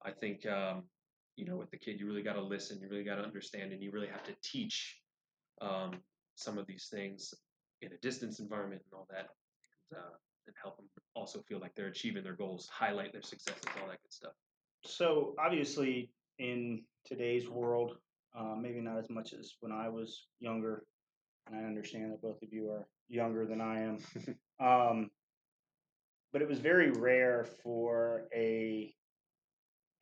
I 0.06 0.12
think 0.12 0.46
um, 0.46 0.84
you 1.36 1.44
know, 1.44 1.56
with 1.56 1.70
the 1.70 1.76
kid, 1.76 2.00
you 2.00 2.06
really 2.06 2.22
got 2.22 2.32
to 2.32 2.42
listen, 2.42 2.80
you 2.80 2.88
really 2.88 3.04
got 3.04 3.16
to 3.16 3.22
understand, 3.22 3.72
and 3.72 3.82
you 3.82 3.90
really 3.90 4.08
have 4.08 4.24
to 4.24 4.34
teach 4.42 4.98
um, 5.60 5.92
some 6.34 6.58
of 6.58 6.66
these 6.66 6.88
things 6.90 7.34
in 7.82 7.92
a 7.92 7.96
distance 7.98 8.40
environment 8.40 8.82
and 8.84 8.98
all 8.98 9.06
that, 9.10 9.28
and, 9.90 10.00
uh, 10.00 10.16
and 10.46 10.56
help 10.60 10.76
them 10.78 10.86
also 11.14 11.40
feel 11.46 11.60
like 11.60 11.74
they're 11.74 11.88
achieving 11.88 12.24
their 12.24 12.34
goals, 12.34 12.68
highlight 12.72 13.12
their 13.12 13.22
successes, 13.22 13.62
all 13.80 13.88
that 13.88 14.00
good 14.02 14.12
stuff. 14.12 14.32
So 14.84 15.34
obviously, 15.38 16.10
in 16.38 16.82
today's 17.04 17.48
world, 17.48 17.98
uh, 18.38 18.54
maybe 18.58 18.80
not 18.80 18.98
as 18.98 19.10
much 19.10 19.34
as 19.34 19.54
when 19.60 19.72
I 19.72 19.88
was 19.88 20.26
younger, 20.40 20.84
and 21.46 21.56
I 21.58 21.64
understand 21.64 22.12
that 22.12 22.22
both 22.22 22.42
of 22.42 22.52
you 22.52 22.70
are 22.70 22.86
younger 23.08 23.46
than 23.46 23.60
I 23.60 23.80
am. 23.82 23.98
um, 24.60 25.10
but 26.32 26.40
it 26.40 26.48
was 26.48 26.60
very 26.60 26.90
rare 26.90 27.46
for 27.62 28.28
a 28.34 28.94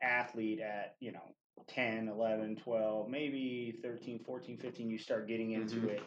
athlete 0.04 0.60
at 0.60 0.96
you 1.00 1.12
know 1.12 1.34
10 1.68 2.08
11 2.08 2.56
12 2.56 3.08
maybe 3.08 3.78
13 3.82 4.22
14 4.24 4.58
15 4.58 4.90
you 4.90 4.98
start 4.98 5.26
getting 5.26 5.52
into 5.52 5.76
Mhm. 5.76 5.90
it 5.90 6.02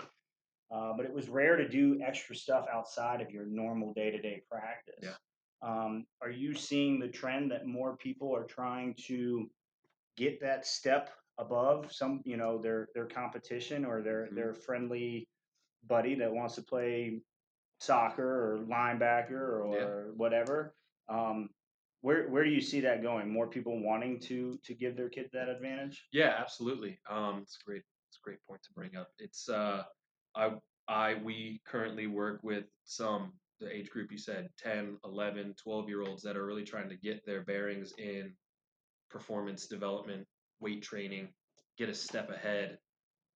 uh, 0.69 0.93
but 0.95 1.05
it 1.05 1.13
was 1.13 1.29
rare 1.29 1.55
to 1.55 1.67
do 1.67 1.99
extra 2.01 2.35
stuff 2.35 2.65
outside 2.71 3.21
of 3.21 3.31
your 3.31 3.45
normal 3.45 3.93
day-to-day 3.93 4.43
practice 4.49 5.03
Yeah. 5.03 5.15
um, 5.61 6.05
are 6.21 6.29
you 6.29 6.53
seeing 6.53 6.99
the 6.99 7.07
trend 7.07 7.51
that 7.51 7.65
more 7.65 7.97
people 7.97 8.35
are 8.35 8.43
trying 8.45 8.93
to 9.07 9.49
get 10.15 10.39
that 10.41 10.65
step 10.65 11.09
above 11.39 11.91
some 11.91 12.21
you 12.25 12.37
know 12.37 12.57
their 12.57 12.89
their 12.93 13.05
competition 13.07 13.85
or 13.85 14.01
their 14.01 14.27
Mhm. 14.27 14.35
their 14.35 14.53
friendly 14.53 15.27
buddy 15.87 16.15
that 16.15 16.31
wants 16.33 16.55
to 16.55 16.61
play 16.63 17.21
soccer 17.79 18.53
or 18.53 18.57
linebacker 18.65 19.65
or 19.65 20.07
Yeah. 20.07 20.13
whatever 20.15 20.75
um, 21.09 21.49
where 22.01 22.29
where 22.29 22.43
do 22.43 22.49
you 22.49 22.61
see 22.61 22.79
that 22.81 23.01
going 23.01 23.29
more 23.29 23.47
people 23.47 23.81
wanting 23.81 24.19
to 24.19 24.59
to 24.63 24.73
give 24.73 24.95
their 24.95 25.09
kid 25.09 25.29
that 25.33 25.49
advantage 25.49 26.05
Yeah, 26.11 26.35
absolutely. 26.37 26.99
Um, 27.09 27.39
it's 27.41 27.57
great. 27.57 27.83
It's 28.09 28.19
a 28.23 28.23
great 28.23 28.39
point 28.47 28.61
to 28.63 28.73
bring 28.73 28.95
up. 28.95 29.09
It's 29.19 29.49
uh, 29.49 29.83
I 30.35 30.51
I 30.87 31.15
we 31.23 31.61
currently 31.65 32.07
work 32.07 32.41
with 32.43 32.65
some 32.85 33.33
the 33.59 33.75
age 33.75 33.89
group 33.89 34.11
you 34.11 34.17
said 34.17 34.49
10, 34.59 34.97
11, 35.03 35.55
12 35.61 35.89
year 35.89 36.03
olds 36.03 36.21
that 36.23 36.37
are 36.37 36.45
really 36.45 36.63
trying 36.63 36.89
to 36.89 36.95
get 36.95 37.25
their 37.25 37.43
bearings 37.43 37.93
in 37.97 38.33
performance 39.09 39.67
development, 39.67 40.27
weight 40.59 40.83
training, 40.83 41.29
get 41.77 41.89
a 41.89 41.93
step 41.93 42.29
ahead 42.29 42.77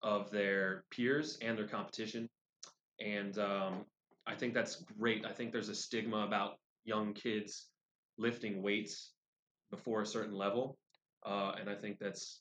of 0.02 0.30
their 0.30 0.84
peers 0.90 1.38
and 1.42 1.58
their 1.58 1.66
competition. 1.66 2.28
And 3.00 3.36
um, 3.38 3.84
I 4.26 4.34
think 4.34 4.54
that's 4.54 4.84
great. 4.98 5.24
I 5.26 5.32
think 5.32 5.52
there's 5.52 5.68
a 5.68 5.74
stigma 5.74 6.24
about 6.24 6.58
young 6.84 7.14
kids 7.14 7.71
lifting 8.18 8.62
weights 8.62 9.12
before 9.70 10.02
a 10.02 10.06
certain 10.06 10.34
level, 10.34 10.78
uh, 11.24 11.52
and 11.58 11.68
I 11.68 11.74
think 11.74 11.98
that's 11.98 12.40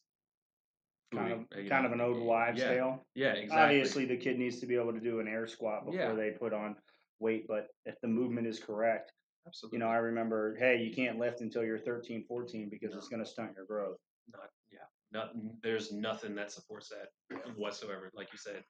kind 1.14 1.32
of 1.34 1.40
uh, 1.56 1.60
you 1.60 1.70
kind 1.70 1.86
of 1.86 1.92
an 1.92 2.02
old 2.02 2.22
wives' 2.22 2.60
yeah, 2.60 2.70
tale. 2.70 3.06
Yeah, 3.16 3.34
exactly. 3.34 3.78
Obviously, 3.78 4.06
the 4.06 4.18
kid 4.18 4.38
needs 4.38 4.60
to 4.60 4.66
be 4.66 4.76
able 4.76 4.94
to 4.94 5.00
do 5.00 5.20
an 5.20 5.28
air 5.28 5.48
squat 5.48 5.86
before 5.86 6.00
Yeah. 6.00 6.14
they 6.14 6.32
put 6.32 6.54
on 6.54 6.76
weight, 7.20 7.46
but 7.48 7.68
if 7.86 7.96
the 8.02 8.08
movement 8.08 8.48
is 8.48 8.60
correct, 8.60 9.12
absolutely. 9.48 9.78
you 9.78 9.84
know, 9.84 9.90
I 9.90 9.98
remember, 9.98 10.56
hey, 10.60 10.78
you 10.82 10.94
can't 10.94 11.20
lift 11.20 11.42
until 11.42 11.64
you're 11.64 11.80
13, 11.80 12.26
14 12.28 12.70
because 12.70 12.92
No. 12.92 12.98
it's 12.98 13.08
going 13.10 13.24
to 13.24 13.30
stunt 13.30 13.52
your 13.56 13.66
growth. 13.66 13.98
not 14.32 14.50
yeah 14.72 14.80
not 15.12 15.32
there's 15.62 15.92
nothing 15.92 16.36
that 16.36 16.52
supports 16.52 16.90
that 16.90 17.10
whatsoever 17.58 18.10
like 18.14 18.32
you 18.32 18.38
said 18.38 18.64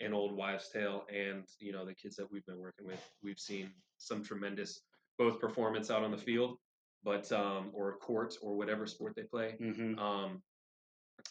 an 0.00 0.12
old 0.12 0.36
wives 0.36 0.68
tale 0.70 1.06
and 1.08 1.44
you 1.60 1.72
know 1.72 1.84
the 1.86 1.94
kids 1.94 2.16
that 2.16 2.30
we've 2.30 2.44
been 2.46 2.58
working 2.58 2.84
with 2.86 3.00
we've 3.22 3.38
seen 3.38 3.70
some 3.96 4.22
tremendous 4.22 4.82
both 5.18 5.40
performance 5.40 5.90
out 5.90 6.02
on 6.02 6.10
the 6.10 6.18
field 6.18 6.56
but 7.04 7.30
um 7.32 7.70
or 7.74 7.96
court 7.98 8.34
or 8.42 8.56
whatever 8.56 8.86
sport 8.86 9.14
they 9.16 9.22
play 9.22 9.56
hmm 9.58 9.98
um 9.98 10.42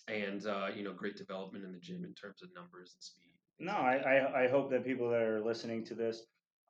and 0.07 0.45
uh 0.47 0.67
you 0.75 0.83
know 0.83 0.93
great 0.93 1.15
development 1.15 1.63
in 1.65 1.71
the 1.71 1.79
gym 1.79 2.03
in 2.03 2.13
terms 2.13 2.41
of 2.43 2.49
numbers 2.53 2.93
and 2.95 3.03
speed 3.03 3.33
No, 3.59 3.73
I. 3.73 3.95
I, 3.95 4.43
I 4.43 4.47
hope 4.49 4.69
that 4.69 4.85
people 4.85 5.09
that 5.09 5.21
are 5.21 5.43
listening 5.43 5.83
to 5.85 5.95
this, 5.95 6.21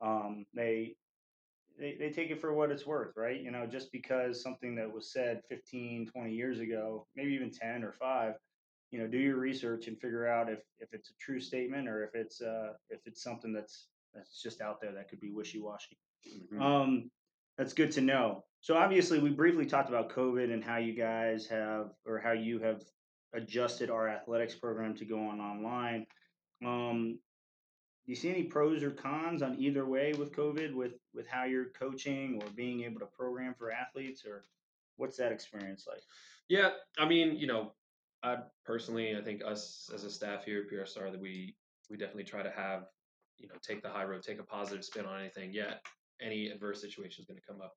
um, 0.02 0.46
they, 0.54 0.96
they, 1.78 1.98
they 2.00 2.12
take 2.12 2.32
it 2.32 2.40
for 2.40 2.54
what 2.54 2.72
it's 2.72 2.86
worth, 2.86 3.14
right? 3.18 3.42
You 3.42 3.52
know, 3.52 3.68
just 3.68 3.92
because 3.92 4.42
something 4.42 4.76
that 4.76 4.90
was 4.94 5.12
said 5.12 5.42
15, 5.50 6.08
20 6.08 6.32
years 6.34 6.60
ago, 6.60 7.06
maybe 7.16 7.34
even 7.34 7.52
10 7.52 7.84
or 7.84 7.92
five, 7.92 8.36
you 8.92 9.00
know, 9.00 9.08
do 9.08 9.18
your 9.18 9.38
research 9.38 9.88
and 9.88 10.00
figure 10.00 10.28
out 10.28 10.50
if, 10.50 10.60
if 10.80 10.94
it's 10.94 11.10
a 11.10 11.14
true 11.20 11.42
statement 11.42 11.90
or 11.90 12.04
if 12.06 12.16
it's, 12.16 12.40
uh, 12.42 12.72
if 12.90 13.02
it's 13.06 13.22
something 13.22 13.52
that's, 13.52 13.88
that's 14.14 14.42
just 14.42 14.62
out 14.62 14.80
there 14.82 14.94
that 14.94 15.10
could 15.10 15.20
be 15.20 15.32
wishy-washy. 15.32 15.98
Mhm. 16.28 16.62
Um, 16.62 17.12
that's 17.58 17.74
good 17.74 17.92
to 17.94 18.02
know. 18.02 18.46
So 18.62 18.76
obviously, 18.76 19.20
we 19.20 19.30
briefly 19.30 19.66
talked 19.66 19.90
about 19.90 20.10
COVID 20.10 20.52
and 20.52 20.64
how 20.64 20.78
you 20.78 20.94
guys 20.94 21.48
have, 21.48 21.96
or 22.06 22.20
how 22.20 22.32
you 22.32 22.60
have 22.60 22.84
adjusted 23.34 23.90
our 23.90 24.08
athletics 24.08 24.56
program 24.56 24.96
to 24.96 25.06
go 25.06 25.20
on 25.28 25.40
online. 25.40 26.08
Um, 26.66 27.20
do 28.06 28.12
you 28.12 28.16
see 28.16 28.30
any 28.30 28.44
pros 28.44 28.84
or 28.84 28.92
cons 28.92 29.42
on 29.42 29.60
either 29.60 29.86
way 29.86 30.14
with 30.14 30.32
COVID, 30.34 30.74
with 30.74 30.94
with 31.14 31.28
how 31.28 31.44
you're 31.44 31.70
coaching 31.72 32.42
or 32.42 32.50
being 32.52 32.82
able 32.84 33.00
to 33.02 33.06
program 33.06 33.54
for 33.54 33.72
athletes, 33.72 34.26
or 34.26 34.44
what's 34.96 35.18
that 35.18 35.32
experience 35.32 35.86
like? 35.88 36.02
Yeah, 36.48 36.72
I 36.98 37.06
mean, 37.08 37.36
you 37.36 37.48
know, 37.48 37.76
I 38.24 38.38
personally, 38.66 39.16
I 39.18 39.22
think 39.22 39.44
us 39.44 39.90
as 39.94 40.04
a 40.06 40.10
staff 40.10 40.46
here 40.46 40.62
at 40.62 40.70
PR 40.70 40.86
Star 40.86 41.12
that 41.12 41.20
we 41.20 41.58
we 41.90 41.98
definitely 41.98 42.24
try 42.24 42.44
to 42.44 42.52
have, 42.52 42.88
you 43.38 43.48
know, 43.48 43.56
take 43.62 43.82
the 43.82 43.90
high 43.90 44.06
road, 44.06 44.24
take 44.24 44.40
a 44.40 44.44
positive 44.44 44.86
spin 44.86 45.06
on 45.06 45.20
anything. 45.20 45.54
Yeah, 45.54 45.76
any 46.22 46.48
adverse 46.50 46.82
situation 46.82 47.22
is 47.22 47.28
going 47.28 47.40
to 47.40 47.46
come 47.46 47.62
up. 47.62 47.74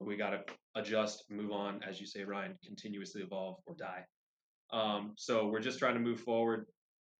We 0.00 0.16
got 0.16 0.30
to 0.30 0.44
adjust, 0.76 1.24
move 1.30 1.50
on, 1.50 1.82
as 1.82 2.00
you 2.00 2.06
say, 2.06 2.22
Ryan, 2.24 2.56
continuously 2.64 3.22
evolve 3.22 3.56
or 3.66 3.74
die. 3.74 4.04
Um, 4.70 5.12
so 5.16 5.48
we're 5.48 5.60
just 5.60 5.78
trying 5.78 5.94
to 5.94 6.00
move 6.00 6.20
forward, 6.20 6.66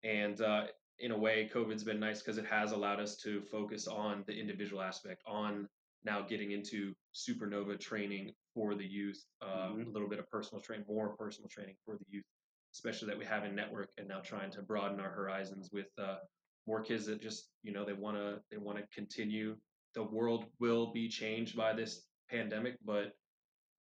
and 0.05 0.41
uh, 0.41 0.67
in 1.00 1.12
a 1.12 1.19
way, 1.19 1.49
COVID's 1.53 1.83
been 1.85 1.99
nice 2.00 2.21
because 2.21 2.38
it 2.38 2.47
has 2.47 2.73
allowed 2.73 3.00
us 3.00 3.17
to 3.19 3.43
focus 3.43 3.87
on 3.88 4.23
the 4.27 4.38
individual 4.38 4.83
aspect, 4.83 5.23
on 5.27 5.67
now 6.05 6.21
getting 6.23 6.53
into 6.53 6.95
supernova 7.15 7.79
training 7.81 8.33
for 8.55 8.75
the 8.75 8.85
youth, 8.87 9.25
uh, 9.43 9.71
Mhm. 9.71 9.87
a 9.87 9.91
little 9.91 10.09
bit 10.09 10.19
of 10.19 10.29
personal 10.31 10.61
training, 10.61 10.87
more 10.87 11.17
personal 11.17 11.49
training 11.49 11.77
for 11.85 11.97
the 11.97 12.05
youth, 12.09 12.25
especially 12.75 13.09
that 13.09 13.19
we 13.19 13.25
have 13.25 13.45
in 13.45 13.55
network, 13.55 13.91
and 13.99 14.07
now 14.07 14.21
trying 14.21 14.50
to 14.50 14.62
broaden 14.62 15.00
our 15.00 15.11
horizons 15.11 15.71
with 15.73 15.88
uh, 15.99 16.19
more 16.67 16.83
kids 16.83 17.07
that 17.07 17.21
just 17.21 17.50
you 17.62 17.73
know 17.73 17.85
they 17.85 17.95
want 17.95 18.17
to 18.17 18.43
they 18.50 18.59
want 18.59 18.79
to 18.79 18.87
continue. 18.88 19.57
The 19.99 20.05
world 20.05 20.45
will 20.61 20.93
be 20.93 21.09
changed 21.09 21.57
by 21.57 21.73
this 21.73 22.02
pandemic, 22.31 22.76
but 22.85 23.14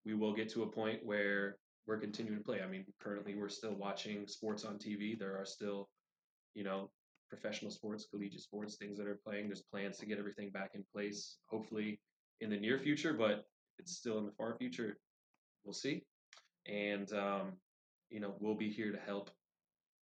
we 0.03 0.15
will 0.15 0.33
get 0.33 0.49
to 0.53 0.63
a 0.63 0.67
point 0.67 1.05
where 1.05 1.57
we're 1.85 1.99
continuing 1.99 2.39
to 2.39 2.43
play. 2.43 2.59
I 2.63 2.65
mean, 2.65 2.85
currently 2.99 3.35
we're 3.35 3.49
still 3.49 3.75
watching 3.75 4.25
sports 4.25 4.65
on 4.65 4.79
TV. 4.79 5.15
There 5.15 5.37
are 5.39 5.45
still, 5.45 5.89
you 6.55 6.63
know, 6.63 6.89
professional 7.29 7.69
sports, 7.69 8.07
collegiate 8.09 8.41
sports, 8.41 8.77
things 8.77 8.97
that 8.97 9.05
are 9.05 9.19
playing. 9.23 9.45
There's 9.45 9.61
plans 9.61 9.99
to 9.99 10.07
get 10.07 10.17
everything 10.17 10.49
back 10.49 10.71
in 10.73 10.83
place, 10.91 11.37
hopefully 11.51 11.99
in 12.41 12.49
the 12.49 12.57
near 12.57 12.79
future, 12.79 13.13
but 13.13 13.45
it's 13.77 13.95
still 13.95 14.17
in 14.17 14.25
the 14.25 14.33
far 14.39 14.57
future. 14.57 14.97
We'll 15.65 15.73
see. 15.73 16.01
And 16.65 17.13
um, 17.13 17.51
you 18.09 18.21
know, 18.21 18.33
we'll 18.39 18.55
be 18.55 18.71
here 18.71 18.91
to 18.91 18.99
help 19.05 19.29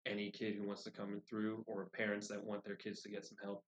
any 0.07 0.31
kid 0.31 0.55
who 0.55 0.65
wants 0.65 0.85
to 0.85 0.93
come 0.93 1.21
through 1.29 1.65
or 1.67 1.89
parents 1.93 2.29
that 2.29 2.45
want 2.45 2.63
their 2.63 2.77
kids 2.77 3.03
to 3.03 3.09
get 3.09 3.27
some 3.27 3.39
help 3.43 3.65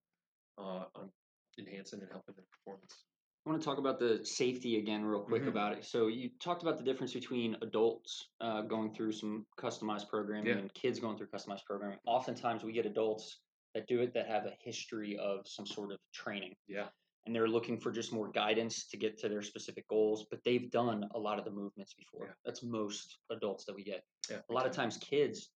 uh, 0.59 0.85
on 0.95 1.11
enhancing 1.59 2.01
and 2.01 2.11
helping 2.11 2.35
their 2.37 2.45
performance. 2.53 3.05
I 3.47 3.51
want 3.51 3.61
to 3.63 3.65
talk 3.65 3.79
about 3.79 4.01
the 4.01 4.25
safety 4.25 4.79
again, 4.79 5.05
real 5.05 5.23
quick 5.23 5.45
Mhm. 5.45 5.49
about 5.49 5.73
it. 5.79 5.85
So 5.85 6.09
you 6.09 6.31
talked 6.41 6.63
about 6.63 6.79
the 6.79 6.83
difference 6.85 7.15
between 7.15 7.55
adults 7.63 8.31
uh, 8.41 8.63
going 8.63 8.93
through 8.93 9.13
some 9.13 9.47
customized 9.57 10.09
programming 10.09 10.47
Yeah. 10.49 10.59
and 10.59 10.75
kids 10.75 10.99
going 10.99 11.17
through 11.17 11.29
customized 11.29 11.65
programming. 11.65 12.01
Oftentimes, 12.07 12.65
we 12.65 12.73
get 12.73 12.87
adults 12.87 13.41
that 13.75 13.87
do 13.87 14.01
it 14.01 14.13
that 14.15 14.27
have 14.27 14.47
a 14.47 14.57
history 14.61 15.17
of 15.19 15.47
some 15.47 15.65
sort 15.67 15.93
of 15.93 16.01
training, 16.13 16.57
Yeah. 16.67 16.89
and 17.25 17.35
they're 17.35 17.47
looking 17.49 17.79
for 17.79 17.93
just 17.93 18.13
more 18.13 18.29
guidance 18.31 18.89
to 18.89 18.97
get 18.97 19.17
to 19.19 19.29
their 19.29 19.43
specific 19.43 19.87
goals. 19.87 20.25
But 20.29 20.43
they've 20.43 20.69
done 20.71 21.09
a 21.15 21.19
lot 21.19 21.39
of 21.39 21.45
the 21.45 21.51
movements 21.53 21.95
before. 21.95 22.27
Yeah. 22.27 22.35
That's 22.45 22.65
most 22.65 23.19
adults 23.31 23.65
that 23.67 23.75
we 23.77 23.85
get. 23.85 24.05
Yeah. 24.29 24.43
A 24.49 24.53
lot 24.53 24.67
of 24.67 24.73
times, 24.73 24.97
kids 24.97 25.53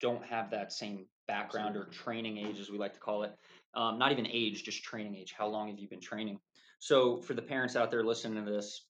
don't 0.00 0.24
have 0.26 0.50
that 0.50 0.70
same 0.72 1.08
background 1.28 1.76
or 1.76 1.84
training 1.86 2.36
age, 2.36 2.58
as 2.58 2.70
we 2.70 2.76
like 2.76 2.92
to 2.92 3.00
call 3.00 3.22
it. 3.22 3.38
Um, 3.74 3.98
not 3.98 4.12
even 4.12 4.26
age, 4.26 4.64
just 4.64 4.82
training 4.82 5.16
age. 5.16 5.34
How 5.36 5.46
long 5.46 5.68
have 5.68 5.78
you 5.78 5.88
been 5.88 6.00
training? 6.00 6.38
So, 6.78 7.20
for 7.22 7.34
the 7.34 7.42
parents 7.42 7.76
out 7.76 7.90
there 7.90 8.04
listening 8.04 8.44
to 8.44 8.50
this, 8.50 8.86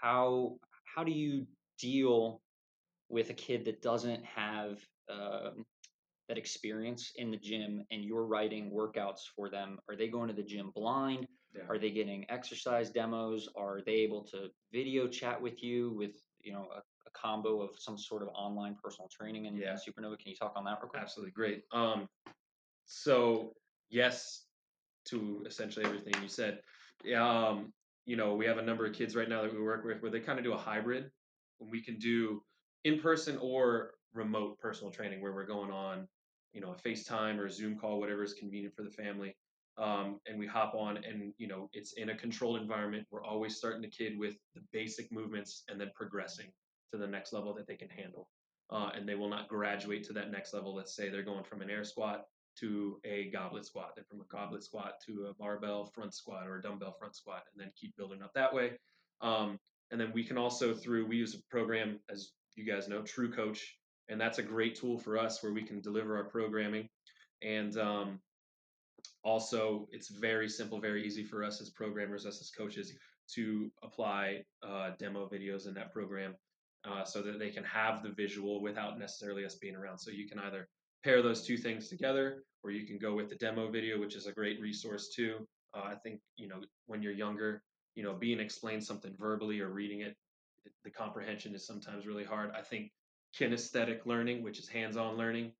how 0.00 0.56
how 0.84 1.04
do 1.04 1.12
you 1.12 1.46
deal 1.78 2.40
with 3.08 3.30
a 3.30 3.34
kid 3.34 3.64
that 3.66 3.82
doesn't 3.82 4.24
have 4.24 4.78
um, 5.10 5.64
that 6.28 6.38
experience 6.38 7.12
in 7.16 7.30
the 7.30 7.36
gym, 7.36 7.84
and 7.90 8.02
you're 8.04 8.24
writing 8.24 8.70
workouts 8.70 9.20
for 9.36 9.50
them? 9.50 9.78
Are 9.88 9.96
they 9.96 10.08
going 10.08 10.28
to 10.28 10.34
the 10.34 10.42
gym 10.42 10.72
blind? 10.74 11.26
Yeah. 11.54 11.64
Are 11.68 11.78
they 11.78 11.90
getting 11.90 12.24
exercise 12.30 12.90
demos? 12.90 13.48
Are 13.56 13.80
they 13.84 13.92
able 13.92 14.24
to 14.28 14.48
video 14.72 15.06
chat 15.06 15.40
with 15.40 15.62
you 15.62 15.92
with 15.92 16.16
you 16.40 16.52
know 16.52 16.68
a, 16.74 16.78
a 16.78 17.10
combo 17.12 17.60
of 17.60 17.70
some 17.78 17.98
sort 17.98 18.22
of 18.22 18.28
online 18.28 18.76
personal 18.82 19.08
training 19.08 19.46
and, 19.46 19.58
Yeah. 19.58 19.74
Supernova? 19.74 20.18
Can 20.18 20.30
you 20.30 20.36
talk 20.36 20.54
on 20.56 20.64
that 20.64 20.78
real 20.80 20.88
quick? 20.88 21.02
Absolutely 21.02 21.32
great. 21.32 21.64
Um, 21.72 22.08
so 22.86 23.52
yes, 23.92 24.46
to 25.04 25.44
essentially 25.46 25.84
everything 25.84 26.14
you 26.20 26.28
said. 26.28 26.58
Um, 27.16 27.72
you 28.06 28.16
know, 28.16 28.34
we 28.34 28.46
have 28.46 28.58
a 28.58 28.62
number 28.62 28.86
of 28.86 28.94
kids 28.94 29.14
right 29.14 29.28
now 29.28 29.42
that 29.42 29.52
we 29.52 29.60
work 29.60 29.84
with 29.84 30.02
where 30.02 30.10
they 30.10 30.20
kind 30.20 30.38
of 30.38 30.44
do 30.44 30.52
a 30.52 30.58
hybrid. 30.58 31.10
When 31.58 31.70
we 31.70 31.80
can 31.80 31.98
do 31.98 32.42
in 32.84 32.98
person 32.98 33.38
or 33.40 33.92
remote 34.14 34.58
personal 34.58 34.90
training, 34.92 35.20
where 35.20 35.32
we're 35.32 35.46
going 35.46 35.70
on, 35.70 36.08
you 36.52 36.60
know, 36.60 36.72
a 36.72 36.88
FaceTime 36.88 37.38
or 37.38 37.46
a 37.46 37.50
Zoom 37.50 37.78
call, 37.78 38.00
whatever 38.00 38.24
is 38.24 38.34
convenient 38.34 38.74
for 38.74 38.82
the 38.82 38.90
family. 38.90 39.36
Um, 39.78 40.20
and 40.26 40.38
we 40.38 40.46
hop 40.46 40.74
on, 40.74 40.98
and 40.98 41.32
you 41.38 41.46
know, 41.46 41.70
it's 41.72 41.94
in 41.94 42.10
a 42.10 42.16
controlled 42.16 42.60
environment. 42.60 43.06
We're 43.10 43.24
always 43.24 43.56
starting 43.56 43.80
the 43.80 43.88
kid 43.88 44.18
with 44.18 44.34
the 44.54 44.60
basic 44.72 45.10
movements 45.12 45.62
and 45.68 45.80
then 45.80 45.90
progressing 45.94 46.48
to 46.92 46.98
the 46.98 47.06
next 47.06 47.32
level 47.32 47.54
that 47.54 47.66
they 47.66 47.76
can 47.76 47.88
handle. 47.88 48.28
Uh, 48.70 48.90
and 48.94 49.08
they 49.08 49.14
will 49.14 49.28
not 49.28 49.48
graduate 49.48 50.04
to 50.04 50.12
that 50.14 50.30
next 50.30 50.52
level. 50.52 50.74
Let's 50.74 50.94
say 50.94 51.08
they're 51.08 51.22
going 51.22 51.44
from 51.44 51.62
an 51.62 51.70
air 51.70 51.84
squat 51.84 52.24
to 52.60 53.00
a 53.04 53.30
goblet 53.30 53.64
squat, 53.66 53.92
then 53.96 54.04
from 54.08 54.20
a 54.20 54.24
goblet 54.24 54.62
squat 54.62 54.94
to 55.06 55.26
a 55.30 55.34
barbell 55.34 55.86
front 55.94 56.14
squat 56.14 56.46
or 56.46 56.58
a 56.58 56.62
dumbbell 56.62 56.96
front 56.98 57.16
squat, 57.16 57.44
and 57.52 57.62
then 57.62 57.72
keep 57.74 57.96
building 57.96 58.22
up 58.22 58.32
that 58.34 58.52
way. 58.52 58.72
Um, 59.20 59.58
and 59.90 60.00
then 60.00 60.12
we 60.14 60.24
can 60.24 60.38
also 60.38 60.74
through 60.74 61.06
we 61.06 61.16
use 61.16 61.34
a 61.34 61.42
program 61.50 62.00
as 62.10 62.32
you 62.56 62.64
guys 62.64 62.88
know, 62.88 63.02
True 63.02 63.32
Coach, 63.32 63.76
and 64.08 64.20
that's 64.20 64.38
a 64.38 64.42
great 64.42 64.74
tool 64.74 64.98
for 64.98 65.18
us 65.18 65.42
where 65.42 65.52
we 65.52 65.62
can 65.62 65.80
deliver 65.80 66.16
our 66.16 66.24
programming. 66.24 66.88
And 67.42 67.76
um, 67.78 68.20
also, 69.24 69.88
it's 69.90 70.08
very 70.08 70.48
simple, 70.48 70.80
very 70.80 71.04
easy 71.04 71.24
for 71.24 71.44
us 71.44 71.60
as 71.60 71.70
programmers, 71.70 72.26
us 72.26 72.40
as 72.40 72.50
coaches, 72.50 72.92
to 73.34 73.70
apply 73.82 74.44
uh, 74.62 74.90
demo 74.98 75.28
videos 75.28 75.66
in 75.66 75.74
that 75.74 75.92
program 75.92 76.34
uh, 76.84 77.04
so 77.04 77.22
that 77.22 77.38
they 77.38 77.50
can 77.50 77.64
have 77.64 78.02
the 78.02 78.10
visual 78.10 78.60
without 78.60 78.98
necessarily 78.98 79.44
us 79.44 79.54
being 79.54 79.76
around. 79.76 79.98
So 79.98 80.10
you 80.10 80.28
can 80.28 80.38
either 80.40 80.68
pair 81.04 81.22
those 81.22 81.46
two 81.46 81.56
things 81.56 81.88
together, 81.88 82.44
or 82.62 82.70
you 82.70 82.86
can 82.86 82.98
go 82.98 83.14
with 83.14 83.28
the 83.28 83.36
demo 83.36 83.70
video, 83.70 83.98
which 83.98 84.14
is 84.14 84.26
a 84.26 84.32
great 84.32 84.60
resource 84.60 85.08
too. 85.14 85.46
Uh, 85.74 85.82
I 85.84 85.94
think 85.94 86.20
you 86.36 86.48
know 86.48 86.60
when 86.86 87.02
you're 87.02 87.12
younger, 87.12 87.62
you 87.94 88.02
know, 88.02 88.14
being 88.14 88.40
explained 88.40 88.84
something 88.84 89.14
verbally 89.18 89.60
or 89.60 89.70
reading 89.70 90.00
it, 90.00 90.16
the 90.84 90.90
comprehension 90.90 91.54
is 91.54 91.66
sometimes 91.66 92.06
really 92.06 92.24
hard. 92.24 92.50
I 92.56 92.62
think 92.62 92.90
kinesthetic 93.38 94.06
learning, 94.06 94.42
which 94.42 94.58
is 94.58 94.68
hands-on 94.68 95.16
learning, 95.16 95.52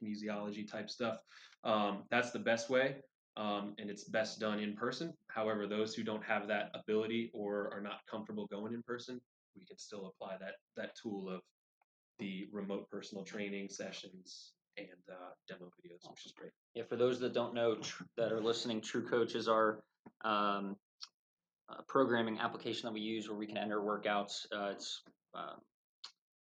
kinesiology 0.00 0.70
type 0.70 0.88
stuff, 0.88 1.18
um, 1.64 2.04
that's 2.10 2.30
the 2.30 2.38
best 2.38 2.70
way. 2.70 2.96
Um, 3.36 3.74
and 3.78 3.90
it's 3.90 4.04
best 4.04 4.38
done 4.38 4.60
in 4.60 4.76
person. 4.76 5.12
However, 5.26 5.66
those 5.66 5.92
who 5.92 6.04
don't 6.04 6.22
have 6.22 6.46
that 6.46 6.70
ability 6.72 7.32
or 7.34 7.68
are 7.74 7.80
not 7.80 7.98
comfortable 8.08 8.46
going 8.46 8.74
in 8.74 8.82
person, 8.84 9.20
we 9.56 9.64
can 9.64 9.76
still 9.76 10.06
apply 10.06 10.36
that 10.38 10.54
that 10.76 10.94
tool 11.00 11.28
of 11.28 11.40
the 12.18 12.48
remote 12.52 12.88
personal 12.90 13.24
training 13.24 13.68
sessions 13.68 14.52
and 14.76 14.88
uh, 15.10 15.32
demo 15.48 15.66
videos, 15.66 16.08
which 16.10 16.26
is 16.26 16.32
great. 16.32 16.50
Yeah, 16.74 16.84
for 16.88 16.96
those 16.96 17.20
that 17.20 17.32
don't 17.32 17.54
know 17.54 17.76
tr- 17.76 18.04
that 18.16 18.32
are 18.32 18.40
listening, 18.40 18.80
True 18.80 19.06
Coach 19.06 19.34
is 19.34 19.48
our 19.48 19.82
um, 20.24 20.76
uh, 21.68 21.82
programming 21.86 22.38
application 22.38 22.86
that 22.86 22.92
we 22.92 23.00
use 23.00 23.28
where 23.28 23.38
we 23.38 23.46
can 23.46 23.56
enter 23.56 23.80
workouts. 23.80 24.46
Uh, 24.52 24.70
it's 24.72 25.02
uh, 25.34 25.54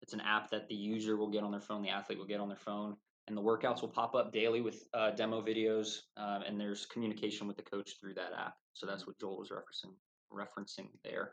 it's 0.02 0.12
an 0.12 0.20
app 0.20 0.50
that 0.50 0.68
the 0.68 0.74
user 0.74 1.16
will 1.16 1.30
get 1.30 1.42
on 1.42 1.50
their 1.50 1.60
phone, 1.60 1.82
the 1.82 1.90
athlete 1.90 2.18
will 2.18 2.26
get 2.26 2.40
on 2.40 2.48
their 2.48 2.56
phone, 2.56 2.96
and 3.26 3.36
the 3.36 3.42
workouts 3.42 3.82
will 3.82 3.88
pop 3.88 4.14
up 4.14 4.32
daily 4.32 4.60
with 4.60 4.84
uh, 4.94 5.10
demo 5.10 5.42
videos, 5.42 5.98
um, 6.16 6.42
and 6.46 6.58
there's 6.58 6.86
communication 6.86 7.46
with 7.46 7.56
the 7.56 7.62
coach 7.62 7.96
through 8.00 8.14
that 8.14 8.32
app. 8.38 8.54
So 8.74 8.86
that's 8.86 9.06
what 9.06 9.18
Joel 9.18 9.38
was 9.38 9.50
referencing 9.50 9.92
referencing 10.32 10.88
there. 11.04 11.32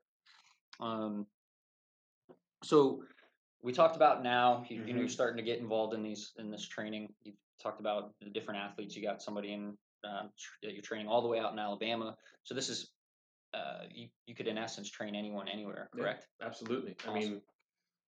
Um, 0.79 1.25
so 2.63 3.03
we 3.65 3.73
talked 3.73 3.95
about 3.95 4.21
now 4.21 4.63
you, 4.69 4.83
you 4.85 4.93
know 4.93 4.99
you're 4.99 5.07
Mhm. 5.09 5.11
starting 5.11 5.37
to 5.37 5.43
get 5.43 5.59
involved 5.59 5.95
in 5.95 6.03
these 6.03 6.33
in 6.37 6.51
this 6.51 6.65
training 6.67 7.11
you 7.23 7.33
talked 7.61 7.79
about 7.79 8.13
the 8.21 8.29
different 8.29 8.59
athletes 8.59 8.95
you 8.95 9.01
got 9.01 9.21
somebody 9.21 9.53
in 9.53 9.75
um, 10.03 10.29
tr- 10.37 10.57
that 10.61 10.73
you're 10.73 10.83
training 10.83 11.07
all 11.07 11.21
the 11.23 11.27
way 11.27 11.39
out 11.39 11.51
in 11.51 11.57
alabama 11.59 12.15
so 12.43 12.53
this 12.53 12.69
is 12.69 12.91
uh, 13.55 13.85
you, 13.89 14.07
you 14.27 14.35
could 14.35 14.47
in 14.47 14.57
essence 14.57 14.89
train 14.91 15.15
anyone 15.15 15.47
anywhere 15.47 15.89
Yeah. 15.95 16.01
correct 16.03 16.27
Absolutely. 16.41 16.95
I 17.07 17.13
mean, 17.13 17.41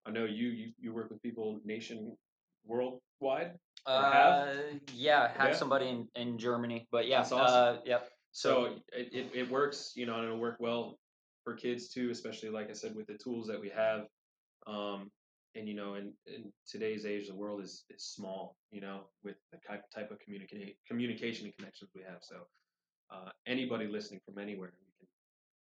I 0.06 0.12
know 0.12 0.26
you, 0.26 0.50
you 0.50 0.74
you 0.78 0.94
work 0.94 1.10
with 1.10 1.22
people 1.24 1.60
nation 1.66 2.16
worldwide. 2.66 3.58
Or 3.88 3.94
uh, 3.94 4.12
have? 4.12 4.82
yeah 4.94 5.30
have 5.30 5.50
Yeah. 5.50 5.56
somebody 5.56 5.88
in, 5.90 6.08
in 6.16 6.38
germany 6.38 6.88
but 6.92 7.08
yeah 7.08 7.20
That's 7.20 7.32
awesome. 7.32 7.78
uh, 7.78 7.82
yep 7.86 8.10
So 8.32 8.66
it, 8.94 9.08
it, 9.12 9.32
it 9.34 9.50
works, 9.50 9.94
you 9.96 10.06
know, 10.06 10.16
and 10.16 10.26
it'll 10.26 10.38
work 10.38 10.58
well 10.60 11.00
for 11.44 11.56
kids 11.56 11.88
too, 11.90 12.12
especially 12.12 12.50
like 12.50 12.70
I 12.70 12.74
said, 12.74 12.94
with 12.94 13.08
the 13.08 13.18
tools 13.18 13.48
that 13.48 13.60
we 13.60 13.70
have. 13.70 14.06
Um, 14.68 15.10
and 15.58 15.68
you 15.68 15.74
know, 15.74 15.96
in, 15.96 16.14
in 16.28 16.52
today's 16.70 17.06
age, 17.06 17.28
the 17.28 17.36
world 17.36 17.62
is, 17.62 17.84
is 17.90 18.04
small, 18.04 18.58
you 18.72 18.80
know, 18.80 19.02
with 19.24 19.36
the 19.52 19.58
type 19.68 19.84
type 19.94 20.12
of 20.12 20.20
communicate 20.20 20.78
communication 20.88 21.46
and 21.46 21.56
connections 21.58 21.90
we 21.96 22.04
have. 22.04 22.20
So 22.22 22.36
uh, 23.12 23.30
anybody 23.48 23.88
listening 23.88 24.22
from 24.26 24.38
anywhere, 24.38 24.74
we 24.86 24.94
can 25.00 25.08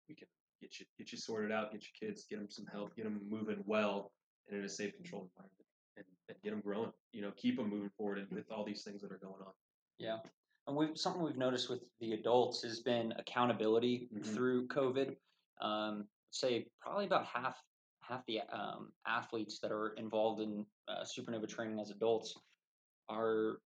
we 0.09 0.15
can 0.15 0.29
get 0.61 0.79
you 0.79 0.87
get 0.99 1.13
you 1.13 1.19
sorted 1.19 1.51
out, 1.51 1.73
get 1.73 1.83
your 1.83 2.09
kids, 2.09 2.27
get 2.29 2.39
them 2.39 2.51
some 2.51 2.67
help, 2.71 2.95
get 2.95 3.05
them 3.05 3.21
moving 3.29 3.63
well 3.67 4.13
and 4.49 4.59
in 4.59 4.65
a 4.65 4.69
safe, 4.69 4.95
controlled 4.97 5.29
environment, 5.37 5.67
and, 5.97 6.07
and 6.29 6.37
get 6.43 6.51
them 6.51 6.61
growing. 6.61 6.93
You 7.13 7.23
know, 7.23 7.33
keep 7.37 7.57
them 7.57 7.71
moving 7.71 7.91
forward, 7.97 8.19
and 8.19 8.29
with 8.31 8.51
all 8.53 8.65
these 8.65 8.83
things 8.83 9.01
that 9.03 9.11
are 9.11 9.19
going 9.19 9.41
on. 9.41 9.53
Yeah, 9.99 10.19
and 10.67 10.77
we've 10.77 10.97
something 10.97 11.23
we've 11.23 11.39
noticed 11.39 11.71
with 11.71 11.81
the 12.01 12.13
adults 12.13 12.63
has 12.63 12.81
been 12.81 13.13
accountability 13.19 14.09
Mhm. 14.13 14.35
through 14.35 14.69
COVID. 14.69 15.17
Um, 15.61 16.05
say 16.31 16.69
probably 16.81 17.07
about 17.07 17.27
half 17.27 17.57
half 18.11 18.27
the 18.27 18.41
um, 18.53 18.93
athletes 19.07 19.59
that 19.61 19.71
are 19.73 19.95
involved 19.97 20.41
in 20.41 20.67
uh, 20.89 21.05
Supernova 21.05 21.49
training 21.49 21.79
as 21.81 21.91
adults 21.91 22.35
are 23.09 23.59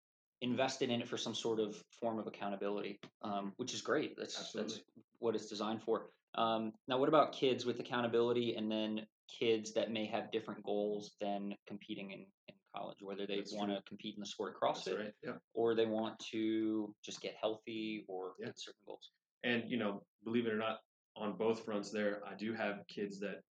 invested 0.40 0.90
in 0.90 1.00
it 1.00 1.08
for 1.08 1.16
some 1.16 1.34
sort 1.34 1.60
of 1.60 1.82
form 2.00 2.18
of 2.18 2.26
accountability, 2.26 2.98
um, 3.22 3.52
which 3.56 3.72
is 3.72 3.80
great. 3.80 4.16
That's 4.18 4.52
that's 4.52 4.80
what 5.20 5.34
it's 5.34 5.46
designed 5.46 5.82
for. 5.82 6.10
Um, 6.34 6.72
now, 6.88 6.98
what 6.98 7.08
about 7.08 7.32
kids 7.32 7.64
with 7.64 7.78
accountability, 7.78 8.56
and 8.56 8.70
then 8.70 9.06
kids 9.28 9.72
that 9.74 9.90
may 9.90 10.06
have 10.06 10.32
different 10.32 10.62
goals 10.64 11.12
than 11.20 11.54
competing 11.66 12.10
in, 12.10 12.20
in 12.48 12.54
college, 12.74 12.98
whether 13.00 13.26
they 13.26 13.42
want 13.52 13.70
to 13.70 13.80
compete 13.88 14.14
in 14.16 14.20
the 14.20 14.26
sport 14.26 14.54
of 14.54 14.60
CrossFit 14.60 14.98
right. 14.98 15.12
Yeah. 15.22 15.32
or 15.54 15.74
they 15.74 15.86
want 15.86 16.18
to 16.32 16.94
just 17.04 17.20
get 17.22 17.34
healthy 17.40 18.04
or 18.08 18.32
Yeah. 18.38 18.46
hit 18.46 18.58
certain 18.58 18.80
goals. 18.86 19.10
and 19.44 19.62
you 19.70 19.76
know 19.78 20.02
believe 20.24 20.46
it 20.46 20.52
or 20.52 20.58
not 20.58 20.80
on 21.16 21.32
both 21.36 21.64
fronts 21.64 21.90
there 21.90 22.22
i 22.26 22.34
do 22.34 22.52
have 22.54 22.86
kids 22.88 23.18
that 23.20 23.42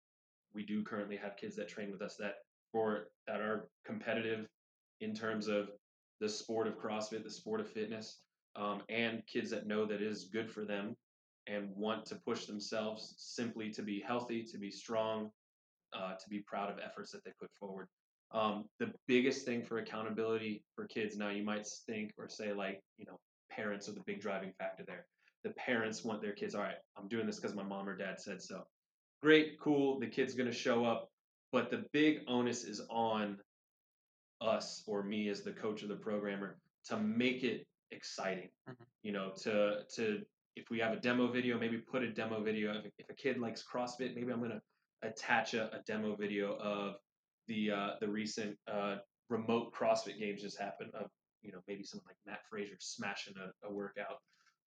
we 0.53 0.65
do 0.65 0.83
currently 0.83 1.17
have 1.17 1.37
kids 1.37 1.55
that 1.55 1.67
train 1.67 1.91
with 1.91 2.01
us 2.01 2.15
that 2.17 2.35
for 2.71 3.07
that 3.27 3.41
are 3.41 3.67
competitive 3.85 4.47
in 4.99 5.13
terms 5.13 5.47
of 5.47 5.69
the 6.19 6.29
sport 6.29 6.67
of 6.67 6.77
crossfit 6.79 7.23
the 7.23 7.29
sport 7.29 7.59
of 7.59 7.69
fitness 7.69 8.19
um, 8.55 8.81
and 8.89 9.23
kids 9.27 9.49
that 9.49 9.67
know 9.67 9.85
that 9.85 10.01
it 10.01 10.07
is 10.07 10.25
good 10.25 10.49
for 10.49 10.65
them 10.65 10.95
and 11.47 11.69
want 11.75 12.05
to 12.05 12.15
push 12.15 12.45
themselves 12.45 13.15
simply 13.17 13.69
to 13.71 13.81
be 13.81 13.99
healthy 14.05 14.43
to 14.43 14.57
be 14.57 14.69
strong 14.69 15.29
uh, 15.93 16.13
to 16.13 16.29
be 16.29 16.39
proud 16.39 16.69
of 16.69 16.77
efforts 16.79 17.11
that 17.11 17.23
they 17.25 17.31
put 17.39 17.49
forward. 17.59 17.87
Um, 18.33 18.65
the 18.79 18.93
biggest 19.07 19.45
thing 19.45 19.61
for 19.61 19.79
accountability 19.79 20.63
for 20.73 20.85
kids 20.87 21.17
now 21.17 21.29
you 21.29 21.43
might 21.43 21.67
think 21.85 22.13
or 22.17 22.29
say 22.29 22.53
like 22.53 22.79
you 22.97 23.05
know 23.05 23.19
parents 23.49 23.89
are 23.89 23.93
the 23.93 24.03
big 24.05 24.21
driving 24.21 24.53
factor 24.57 24.83
there. 24.87 25.05
The 25.43 25.49
parents 25.51 26.05
want 26.05 26.21
their 26.21 26.33
kids 26.33 26.53
all 26.53 26.61
right 26.61 26.75
i'm 26.97 27.07
doing 27.07 27.25
this 27.25 27.37
because 27.37 27.55
my 27.55 27.63
mom 27.63 27.89
or 27.89 27.97
dad 27.97 28.21
said 28.21 28.41
so 28.41 28.63
great 29.21 29.59
cool 29.59 29.99
the 29.99 30.07
kid's 30.07 30.33
going 30.33 30.49
to 30.49 30.55
show 30.55 30.85
up 30.85 31.09
but 31.51 31.69
the 31.69 31.85
big 31.91 32.19
onus 32.27 32.63
is 32.63 32.81
on 32.89 33.37
us 34.41 34.83
or 34.87 35.03
me 35.03 35.29
as 35.29 35.41
the 35.41 35.51
coach 35.51 35.83
or 35.83 35.87
the 35.87 35.95
programmer 35.95 36.57
to 36.85 36.97
make 36.97 37.43
it 37.43 37.67
exciting 37.91 38.49
Mhm. 38.69 38.75
you 39.03 39.11
know 39.11 39.31
to 39.43 39.83
to 39.95 40.21
if 40.55 40.69
we 40.69 40.79
have 40.79 40.93
a 40.93 40.99
demo 40.99 41.27
video 41.27 41.59
maybe 41.59 41.77
put 41.77 42.03
a 42.03 42.09
demo 42.11 42.41
video 42.41 42.71
if, 42.73 42.91
if 42.97 43.09
a 43.09 43.13
kid 43.13 43.37
likes 43.37 43.63
crossfit 43.63 44.15
maybe 44.15 44.31
i'm 44.31 44.39
going 44.39 44.51
to 44.51 44.61
attach 45.03 45.53
a, 45.53 45.65
a 45.75 45.81
demo 45.85 46.15
video 46.15 46.55
of 46.57 46.95
the 47.47 47.71
uh, 47.71 47.89
the 47.99 48.07
recent 48.07 48.55
uh, 48.71 48.97
remote 49.29 49.73
CrossFit 49.73 50.19
games 50.19 50.41
just 50.41 50.59
happened 50.59 50.91
of 50.93 51.09
you 51.41 51.51
know 51.51 51.57
maybe 51.67 51.83
something 51.83 52.05
like 52.07 52.17
Mat 52.27 52.41
Fraser 52.49 52.75
smashing 52.79 53.33
a, 53.37 53.67
a 53.67 53.73
workout, 53.73 54.19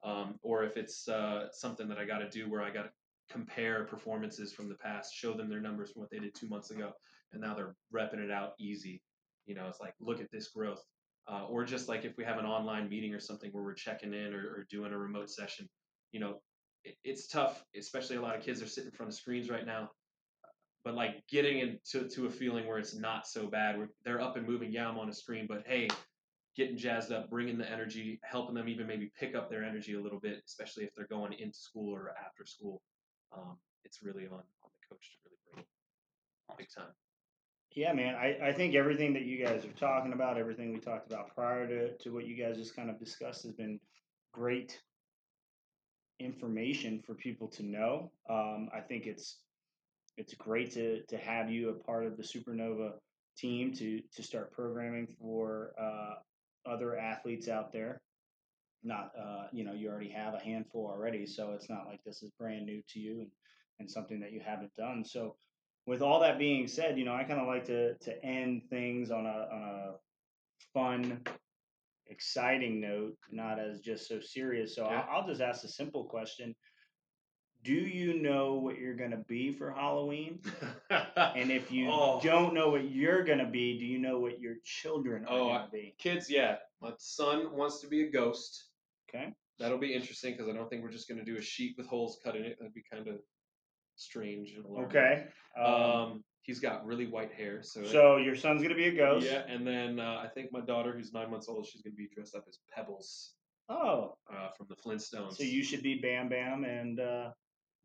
um, 0.03 0.39
or 0.43 0.65
if 0.65 0.77
it's 0.77 1.09
uh, 1.09 1.47
something 1.53 1.87
that 1.89 1.99
I 1.99 2.05
got 2.05 2.19
to 2.19 2.29
do 2.29 2.51
where 2.51 2.63
I 2.63 2.71
got 2.71 2.83
to 2.83 2.91
compare 3.31 3.85
performances 3.85 4.53
from 4.53 4.69
the 4.69 4.77
past, 4.77 5.15
show 5.15 5.33
them 5.33 5.49
their 5.49 5.61
numbers 5.61 5.93
from 5.93 6.01
what 6.01 6.11
they 6.11 6.19
did 6.19 6.35
two 6.35 6.49
months 6.49 6.71
ago, 6.71 6.93
and 7.33 7.41
now 7.41 7.55
they're 7.55 7.75
repping 7.93 8.23
it 8.23 8.31
out 8.31 8.53
easy. 8.59 9.03
You 9.47 9.55
know, 9.55 9.67
it's 9.69 9.81
like 9.81 9.95
look 10.01 10.21
at 10.21 10.31
this 10.31 10.49
growth, 10.49 10.83
uh, 11.29 11.47
or 11.49 11.65
just 11.65 11.89
like 11.89 12.05
if 12.05 12.17
we 12.17 12.25
have 12.25 12.39
an 12.39 12.47
online 12.47 12.89
meeting 12.89 13.15
or 13.15 13.21
something 13.21 13.51
where 13.53 13.65
we're 13.65 13.75
checking 13.75 14.15
in 14.15 14.35
or, 14.35 14.41
or 14.41 14.67
doing 14.71 14.93
a 14.93 14.99
remote 14.99 15.31
session, 15.31 15.69
you 16.13 16.21
know, 16.21 16.41
it, 16.85 16.97
it's 17.05 17.27
tough, 17.27 17.65
especially 17.77 18.17
a 18.17 18.23
lot 18.23 18.37
of 18.37 18.43
kids 18.43 18.63
are 18.63 18.67
sitting 18.67 18.91
in 18.91 18.97
front 18.97 19.11
of 19.11 19.17
screens 19.17 19.51
right 19.51 19.67
now 19.67 19.91
but 20.85 20.95
like 20.95 21.27
getting 21.29 21.59
into 21.59 22.07
to 22.09 22.27
a 22.27 22.31
feeling 22.31 22.67
where 22.67 22.79
it's 22.79 22.95
not 22.95 23.27
so 23.27 23.47
bad. 23.47 23.79
Where 23.79 23.89
they're 24.05 24.21
up 24.21 24.37
and 24.37 24.47
moving. 24.47 24.71
Yeah, 24.71 24.89
I'm 24.89 24.99
on 24.99 25.09
a 25.09 25.15
screen, 25.15 25.47
but 25.49 25.65
hey, 25.67 25.89
getting 26.57 26.77
jazzed 26.77 27.11
up, 27.11 27.31
bringing 27.31 27.59
the 27.59 27.71
energy, 27.71 28.21
helping 28.23 28.55
them 28.55 28.69
even 28.69 28.87
maybe 28.87 29.11
pick 29.19 29.35
up 29.35 29.51
their 29.51 29.65
energy 29.65 29.95
a 29.95 30.01
little 30.01 30.21
bit, 30.21 30.43
especially 30.47 30.85
if 30.85 30.91
they're 30.95 31.07
going 31.07 31.33
into 31.33 31.59
school 31.59 31.93
or 31.93 32.11
after 32.25 32.45
school. 32.45 32.83
Um, 33.37 33.57
it's 33.85 34.03
really 34.03 34.27
on 34.27 34.33
on 34.33 34.71
the 34.73 34.89
coach 34.89 35.11
to 35.13 35.19
really 35.25 35.39
bring 35.53 35.65
it 35.65 36.57
big 36.57 36.69
time. 36.75 36.93
Yeah, 37.75 37.93
man. 37.93 38.15
I, 38.15 38.49
I 38.49 38.53
think 38.53 38.77
everything 38.77 39.13
that 39.15 39.23
you 39.23 39.45
guys 39.45 39.65
are 39.65 39.73
talking 39.73 40.13
about, 40.13 40.39
everything 40.39 40.73
we 40.73 40.79
talked 40.79 41.11
about 41.11 41.35
prior 41.35 41.67
to, 41.67 41.97
to 41.99 42.11
what 42.11 42.25
you 42.25 42.37
guys 42.37 42.57
just 42.57 42.77
kind 42.77 42.89
of 42.89 43.01
discussed, 43.01 43.43
has 43.43 43.53
been 43.53 43.81
great 44.33 44.81
information 46.21 47.03
for 47.05 47.15
people 47.15 47.49
to 47.49 47.65
know. 47.65 48.13
Um, 48.31 48.69
I 48.73 48.81
think 48.81 49.07
it's 49.07 49.39
it's 50.17 50.35
great 50.35 50.73
to 50.75 51.03
to 51.09 51.17
have 51.19 51.51
you 51.51 51.71
a 51.71 51.75
part 51.75 52.07
of 52.07 52.17
the 52.17 52.23
Supernova 52.23 52.93
team 53.37 53.73
to 53.75 54.01
to 54.15 54.23
start 54.23 54.53
programming 54.53 55.09
for 55.21 55.75
uh, 55.81 56.15
other 56.71 56.97
athletes 56.97 57.49
out 57.49 57.73
there. 57.73 58.01
Not 58.85 59.13
uh, 59.19 59.47
you 59.53 59.65
know 59.65 59.73
you 59.73 59.89
already 59.89 60.11
have 60.11 60.35
a 60.35 60.39
handful 60.41 60.87
already, 60.87 61.27
so 61.27 61.53
it's 61.53 61.71
not 61.71 61.87
like 61.87 62.05
this 62.05 62.23
is 62.23 62.31
brand 62.39 62.67
new 62.67 62.83
to 62.91 63.01
you 63.01 63.21
and, 63.21 63.31
and 63.81 63.91
something 63.91 64.21
that 64.21 64.33
you 64.33 64.41
haven't 64.45 64.75
done. 64.75 65.05
So 65.05 65.37
with 65.87 66.03
all 66.03 66.21
that 66.21 66.39
being 66.39 66.69
said, 66.69 66.99
you 66.99 67.05
know 67.05 67.15
I 67.15 67.25
kind 67.25 67.41
of 67.41 67.47
like 67.47 67.65
to 67.67 67.95
to 67.95 68.25
end 68.25 68.63
things 68.69 69.11
on 69.11 69.27
a 69.27 69.49
on 69.53 69.63
a 69.63 69.93
fun, 70.75 71.23
exciting 72.07 72.81
note, 72.81 73.17
not 73.33 73.59
as 73.59 73.81
just 73.81 74.07
so 74.09 74.21
serious. 74.21 74.77
So 74.77 74.85
Okay. 74.85 74.95
I'll, 74.95 75.21
I'll 75.23 75.27
just 75.27 75.41
ask 75.41 75.65
a 75.65 75.69
simple 75.69 76.05
question. 76.05 76.55
Do 77.63 77.73
you 77.73 78.21
know 78.21 78.55
what 78.55 78.79
you're 78.79 78.95
going 78.95 79.13
to 79.13 79.25
be 79.27 79.51
for 79.51 79.71
Halloween? 79.73 80.39
And 80.91 81.51
if 81.51 81.71
you 81.73 81.89
Oh. 81.89 82.21
don't 82.23 82.53
know 82.53 82.69
what 82.69 82.91
you're 82.91 83.25
going 83.25 83.39
to 83.39 83.47
be, 83.47 83.79
do 83.79 83.87
you 83.87 83.99
know 83.99 84.19
what 84.19 84.39
your 84.39 84.57
children 84.65 85.25
are 85.25 85.31
Oh, 85.31 85.49
going 85.49 85.65
to 85.65 85.71
be? 85.73 85.95
kids, 85.99 86.29
yeah, 86.29 86.57
my 86.83 86.93
son 86.99 87.57
wants 87.57 87.81
to 87.81 87.87
be 87.87 88.03
a 88.05 88.11
ghost. 88.11 88.65
Okay. 89.09 89.33
That'll 89.59 89.79
be 89.79 89.95
interesting 89.95 90.33
because 90.33 90.49
I 90.49 90.53
don't 90.53 90.69
think 90.69 90.83
we're 90.83 90.91
just 90.91 91.09
going 91.09 91.19
to 91.19 91.25
do 91.25 91.39
a 91.39 91.43
sheet 91.43 91.75
with 91.79 91.87
holes 91.87 92.19
cut 92.25 92.35
in 92.37 92.45
it. 92.45 92.57
That'd 92.59 92.75
be 92.75 92.83
kind 92.91 93.07
of 93.07 93.17
strange 93.97 94.53
and 94.57 94.65
alarming. 94.65 94.91
Okay. 94.91 95.27
Um, 95.57 95.65
Um, 95.75 96.25
he's 96.43 96.59
got 96.61 96.85
really 96.85 97.07
white 97.07 97.33
hair, 97.33 97.63
so 97.63 97.85
so 97.85 98.17
your 98.17 98.35
son's 98.35 98.61
going 98.63 98.71
to 98.71 98.77
be 98.77 98.89
a 98.89 98.95
ghost. 98.97 99.27
Yeah, 99.27 99.45
and 99.49 99.67
then 99.67 100.01
uh, 100.01 100.21
I 100.25 100.29
think 100.35 100.51
my 100.53 100.61
daughter, 100.61 100.93
who's 100.93 101.13
nine 101.13 101.31
months 101.31 101.49
old, 101.49 101.67
she's 101.67 101.83
gonna 101.83 101.95
be 101.95 102.09
dressed 102.15 102.35
up 102.35 102.45
as 102.49 102.59
Pebbles 102.75 103.35
Oh, 103.69 104.17
uh, 104.31 104.49
from 104.57 104.67
the 104.69 104.75
Flintstones. 104.77 105.37
so 105.37 105.45
you 105.45 105.63
should 105.63 105.83
be 105.83 106.01
Bam 106.01 106.29
Bam 106.29 106.65
and 106.65 106.99
uh, 107.01 107.31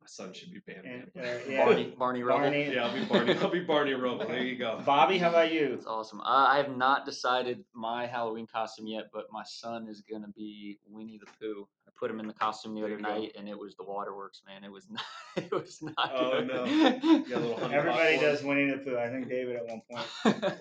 my 0.02 0.08
son 0.08 0.34
should 0.34 0.52
be 0.54 0.60
Bam 0.66 0.84
and 0.86 1.12
uh, 1.18 1.28
yeah. 1.50 1.66
Barney, 1.66 1.94
Barney 1.98 2.24
Rubble. 2.24 2.42
Barney. 2.44 2.74
Yeah, 2.74 2.86
I'll 2.88 2.94
be 2.94 3.04
Barney. 3.06 3.34
I'll 3.36 3.50
be 3.52 3.60
Barney 3.60 3.94
Rubble. 3.94 4.26
There 4.28 4.44
you 4.44 4.58
go. 4.58 4.82
Bobby, 4.86 5.18
how 5.18 5.30
about 5.30 5.52
you? 5.52 5.70
That's 5.72 5.86
awesome. 5.86 6.22
Uh, 6.22 6.46
I 6.48 6.58
have 6.58 6.76
not 6.76 7.06
decided 7.06 7.64
my 7.74 8.06
Halloween 8.08 8.48
costume 8.48 8.88
yet, 8.88 9.06
but 9.14 9.26
my 9.32 9.44
son 9.46 9.88
is 9.90 10.02
gonna 10.10 10.30
be 10.36 10.80
Winnie 10.88 11.20
the 11.20 11.28
Pooh. 11.40 11.68
I 11.88 11.92
put 12.00 12.10
him 12.10 12.20
in 12.20 12.28
the 12.28 12.34
costume 12.34 12.76
the 12.76 12.82
There 12.82 12.90
other 12.92 12.98
you 13.00 13.04
go. 13.04 13.10
night, 13.20 13.32
and 13.38 13.50
it 13.50 13.58
was 13.60 13.76
the 13.76 13.84
waterworks, 13.84 14.42
man. 14.48 14.64
It 14.64 14.72
was 14.72 14.88
not. 14.90 15.04
It 15.38 15.52
was 15.52 15.82
not. 15.82 16.12
Oh, 16.14 16.32
good. 16.32 16.48
no. 16.48 16.66
You 16.66 17.00
got 17.30 17.38
a 17.38 17.40
little 17.40 17.58
honey 17.60 17.76
Everybody 17.76 18.18
does 18.20 18.44
Winnie 18.44 18.70
the 18.72 18.78
Pooh. 18.78 18.98
I 18.98 19.10
think 19.10 19.30
David 19.30 19.56
at 19.58 19.68
one 19.68 19.82
point 19.90 20.06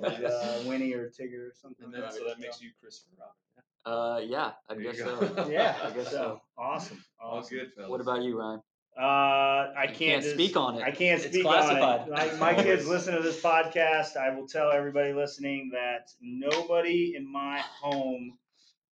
was 0.00 0.24
uh, 0.32 0.62
Winnie 0.66 0.92
or 0.94 1.08
Tigger 1.10 1.48
or 1.48 1.52
something. 1.60 1.86
And 1.86 1.94
then 1.94 2.02
like 2.02 2.12
so 2.12 2.24
that 2.28 2.38
makes 2.38 2.60
you 2.62 2.70
Christopher 2.80 3.16
Robin. 3.18 3.64
uh, 3.86 4.20
yeah, 4.20 4.52
I 4.68 4.74
There 4.74 4.82
guess 4.84 4.98
so. 4.98 5.48
Yeah, 5.50 5.74
I 5.82 5.90
guess 5.90 6.10
so 6.10 6.10
so. 6.10 6.40
awesome. 6.56 7.02
All 7.20 7.42
good, 7.42 7.72
fellas. 7.74 7.90
What 7.90 8.00
about 8.00 8.22
you, 8.22 8.38
Ryan? 8.38 8.60
Uh, 8.98 9.72
I 9.76 9.82
You 9.82 9.86
can't, 9.88 9.98
can't 9.98 10.22
just- 10.22 10.34
speak 10.34 10.56
on 10.56 10.76
it. 10.76 10.82
I 10.82 10.90
can't 10.90 11.20
It's 11.22 11.32
speak 11.32 11.44
classified. 11.44 12.00
on 12.00 12.08
it. 12.08 12.10
Like 12.10 12.38
my 12.40 12.54
kids 12.62 12.86
listen 12.88 13.14
to 13.14 13.22
this 13.22 13.40
podcast. 13.40 14.16
I 14.16 14.30
will 14.34 14.46
tell 14.48 14.72
everybody 14.72 15.12
listening 15.12 15.70
that 15.72 16.10
nobody 16.20 17.14
in 17.16 17.30
my 17.30 17.60
home 17.80 18.36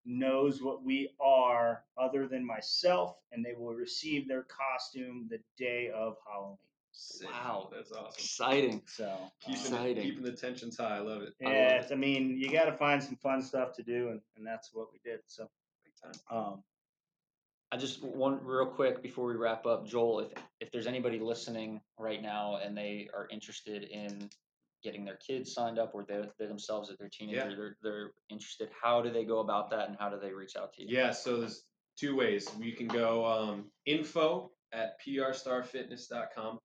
knows 0.04 0.62
what 0.62 0.84
we 0.84 1.10
are 1.20 1.82
other 1.98 2.28
than 2.28 2.46
myself, 2.46 3.16
and 3.32 3.44
they 3.44 3.54
will 3.58 3.74
receive 3.74 4.28
their 4.28 4.44
costume 4.44 5.26
the 5.28 5.38
day 5.58 5.90
of 5.92 6.16
Halloween. 6.30 6.58
Sick. 6.92 7.28
Wow. 7.30 7.68
That's 7.74 7.90
awesome. 7.92 8.12
Exciting. 8.16 8.82
So 8.86 9.12
Keeping, 9.40 9.54
uh, 9.56 9.56
it, 9.56 9.60
Exciting. 9.60 10.02
keeping 10.04 10.22
the 10.22 10.32
tensions 10.32 10.76
high. 10.78 10.96
I 10.96 11.00
love 11.00 11.22
it. 11.22 11.34
I 11.42 11.44
love 11.44 11.52
yeah, 11.54 11.80
it. 11.82 11.88
I 11.92 11.94
mean, 11.96 12.38
you 12.38 12.50
got 12.50 12.66
to 12.66 12.72
find 12.72 13.02
some 13.02 13.16
fun 13.16 13.42
stuff 13.42 13.74
to 13.74 13.82
do, 13.82 14.10
and, 14.10 14.20
and 14.36 14.46
that's 14.46 14.70
what 14.72 14.86
we 14.92 15.00
did. 15.04 15.20
So, 15.26 15.48
Big 15.84 15.92
time. 16.00 16.20
um, 16.38 16.62
I 17.76 17.78
just 17.78 18.02
one 18.02 18.40
real 18.42 18.64
quick 18.64 19.02
before 19.02 19.26
we 19.26 19.34
wrap 19.34 19.66
up, 19.66 19.86
Joel. 19.86 20.20
If 20.20 20.28
if 20.60 20.72
there's 20.72 20.86
anybody 20.86 21.18
listening 21.18 21.82
right 21.98 22.22
now 22.22 22.56
and 22.64 22.74
they 22.74 23.10
are 23.12 23.28
interested 23.30 23.82
in 23.82 24.30
getting 24.82 25.04
their 25.04 25.16
kids 25.16 25.52
signed 25.52 25.78
up, 25.78 25.90
or 25.92 26.02
they 26.08 26.22
they 26.38 26.46
themselves, 26.46 26.88
if 26.88 26.96
they're 26.96 27.10
teenagers, 27.10 27.54
they're 27.54 27.76
they're 27.82 28.12
interested. 28.30 28.70
How 28.82 29.02
do 29.02 29.10
they 29.10 29.26
go 29.26 29.40
about 29.40 29.68
that, 29.72 29.90
and 29.90 29.96
how 30.00 30.08
do 30.08 30.18
they 30.18 30.32
reach 30.32 30.56
out 30.56 30.72
to 30.72 30.82
you? 30.82 30.88
Yeah, 30.88 31.10
so 31.10 31.38
there's 31.38 31.64
two 31.98 32.16
ways. 32.16 32.48
You 32.58 32.72
can 32.72 32.86
go 32.86 33.26
um, 33.26 33.66
info 33.84 34.52
at 34.72 34.98
prstarfitness.com, 35.06 36.58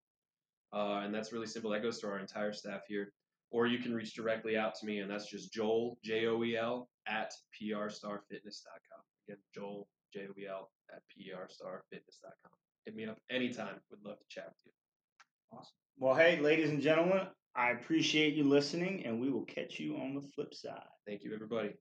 uh, 0.72 1.02
and 1.04 1.14
that's 1.14 1.34
really 1.34 1.48
simple. 1.48 1.72
That 1.72 1.84
goes 1.84 2.00
to 2.00 2.08
our 2.08 2.20
entire 2.20 2.54
staff 2.54 2.84
here. 2.88 3.12
Or 3.50 3.68
you 3.68 3.80
can 3.80 3.94
reach 3.94 4.14
directly 4.14 4.58
out 4.58 4.76
to 4.76 4.86
me, 4.86 5.00
and 5.00 5.12
that's 5.12 5.30
just 5.30 5.52
Joel, 5.52 5.98
J 6.06 6.28
O 6.28 6.42
E 6.42 6.56
L, 6.56 6.88
at 7.06 7.34
prstarfitness.com. 7.62 9.02
Again, 9.28 9.40
Joel, 9.54 9.90
J 10.14 10.28
O 10.30 10.40
E 10.40 10.48
L, 10.48 10.70
at 10.94 11.02
prstarfitness.com. 11.10 12.52
Hit 12.86 12.96
me 12.96 13.06
up 13.06 13.18
anytime. 13.30 13.80
Would 13.90 14.00
love 14.04 14.18
to 14.20 14.26
chat 14.30 14.46
with 14.48 14.74
you. 14.74 15.58
Awesome. 15.58 15.74
Well, 15.98 16.16
hey, 16.16 16.40
ladies 16.40 16.70
and 16.70 16.82
gentlemen, 16.82 17.28
I 17.56 17.72
appreciate 17.72 18.34
you 18.34 18.44
listening, 18.44 19.06
and 19.06 19.20
we 19.20 19.30
will 19.30 19.46
catch 19.46 19.80
you 19.80 19.98
on 19.98 20.16
the 20.16 20.22
flip 20.34 20.54
side. 20.54 20.82
Thank 21.06 21.24
you, 21.24 21.34
everybody. 21.34 21.74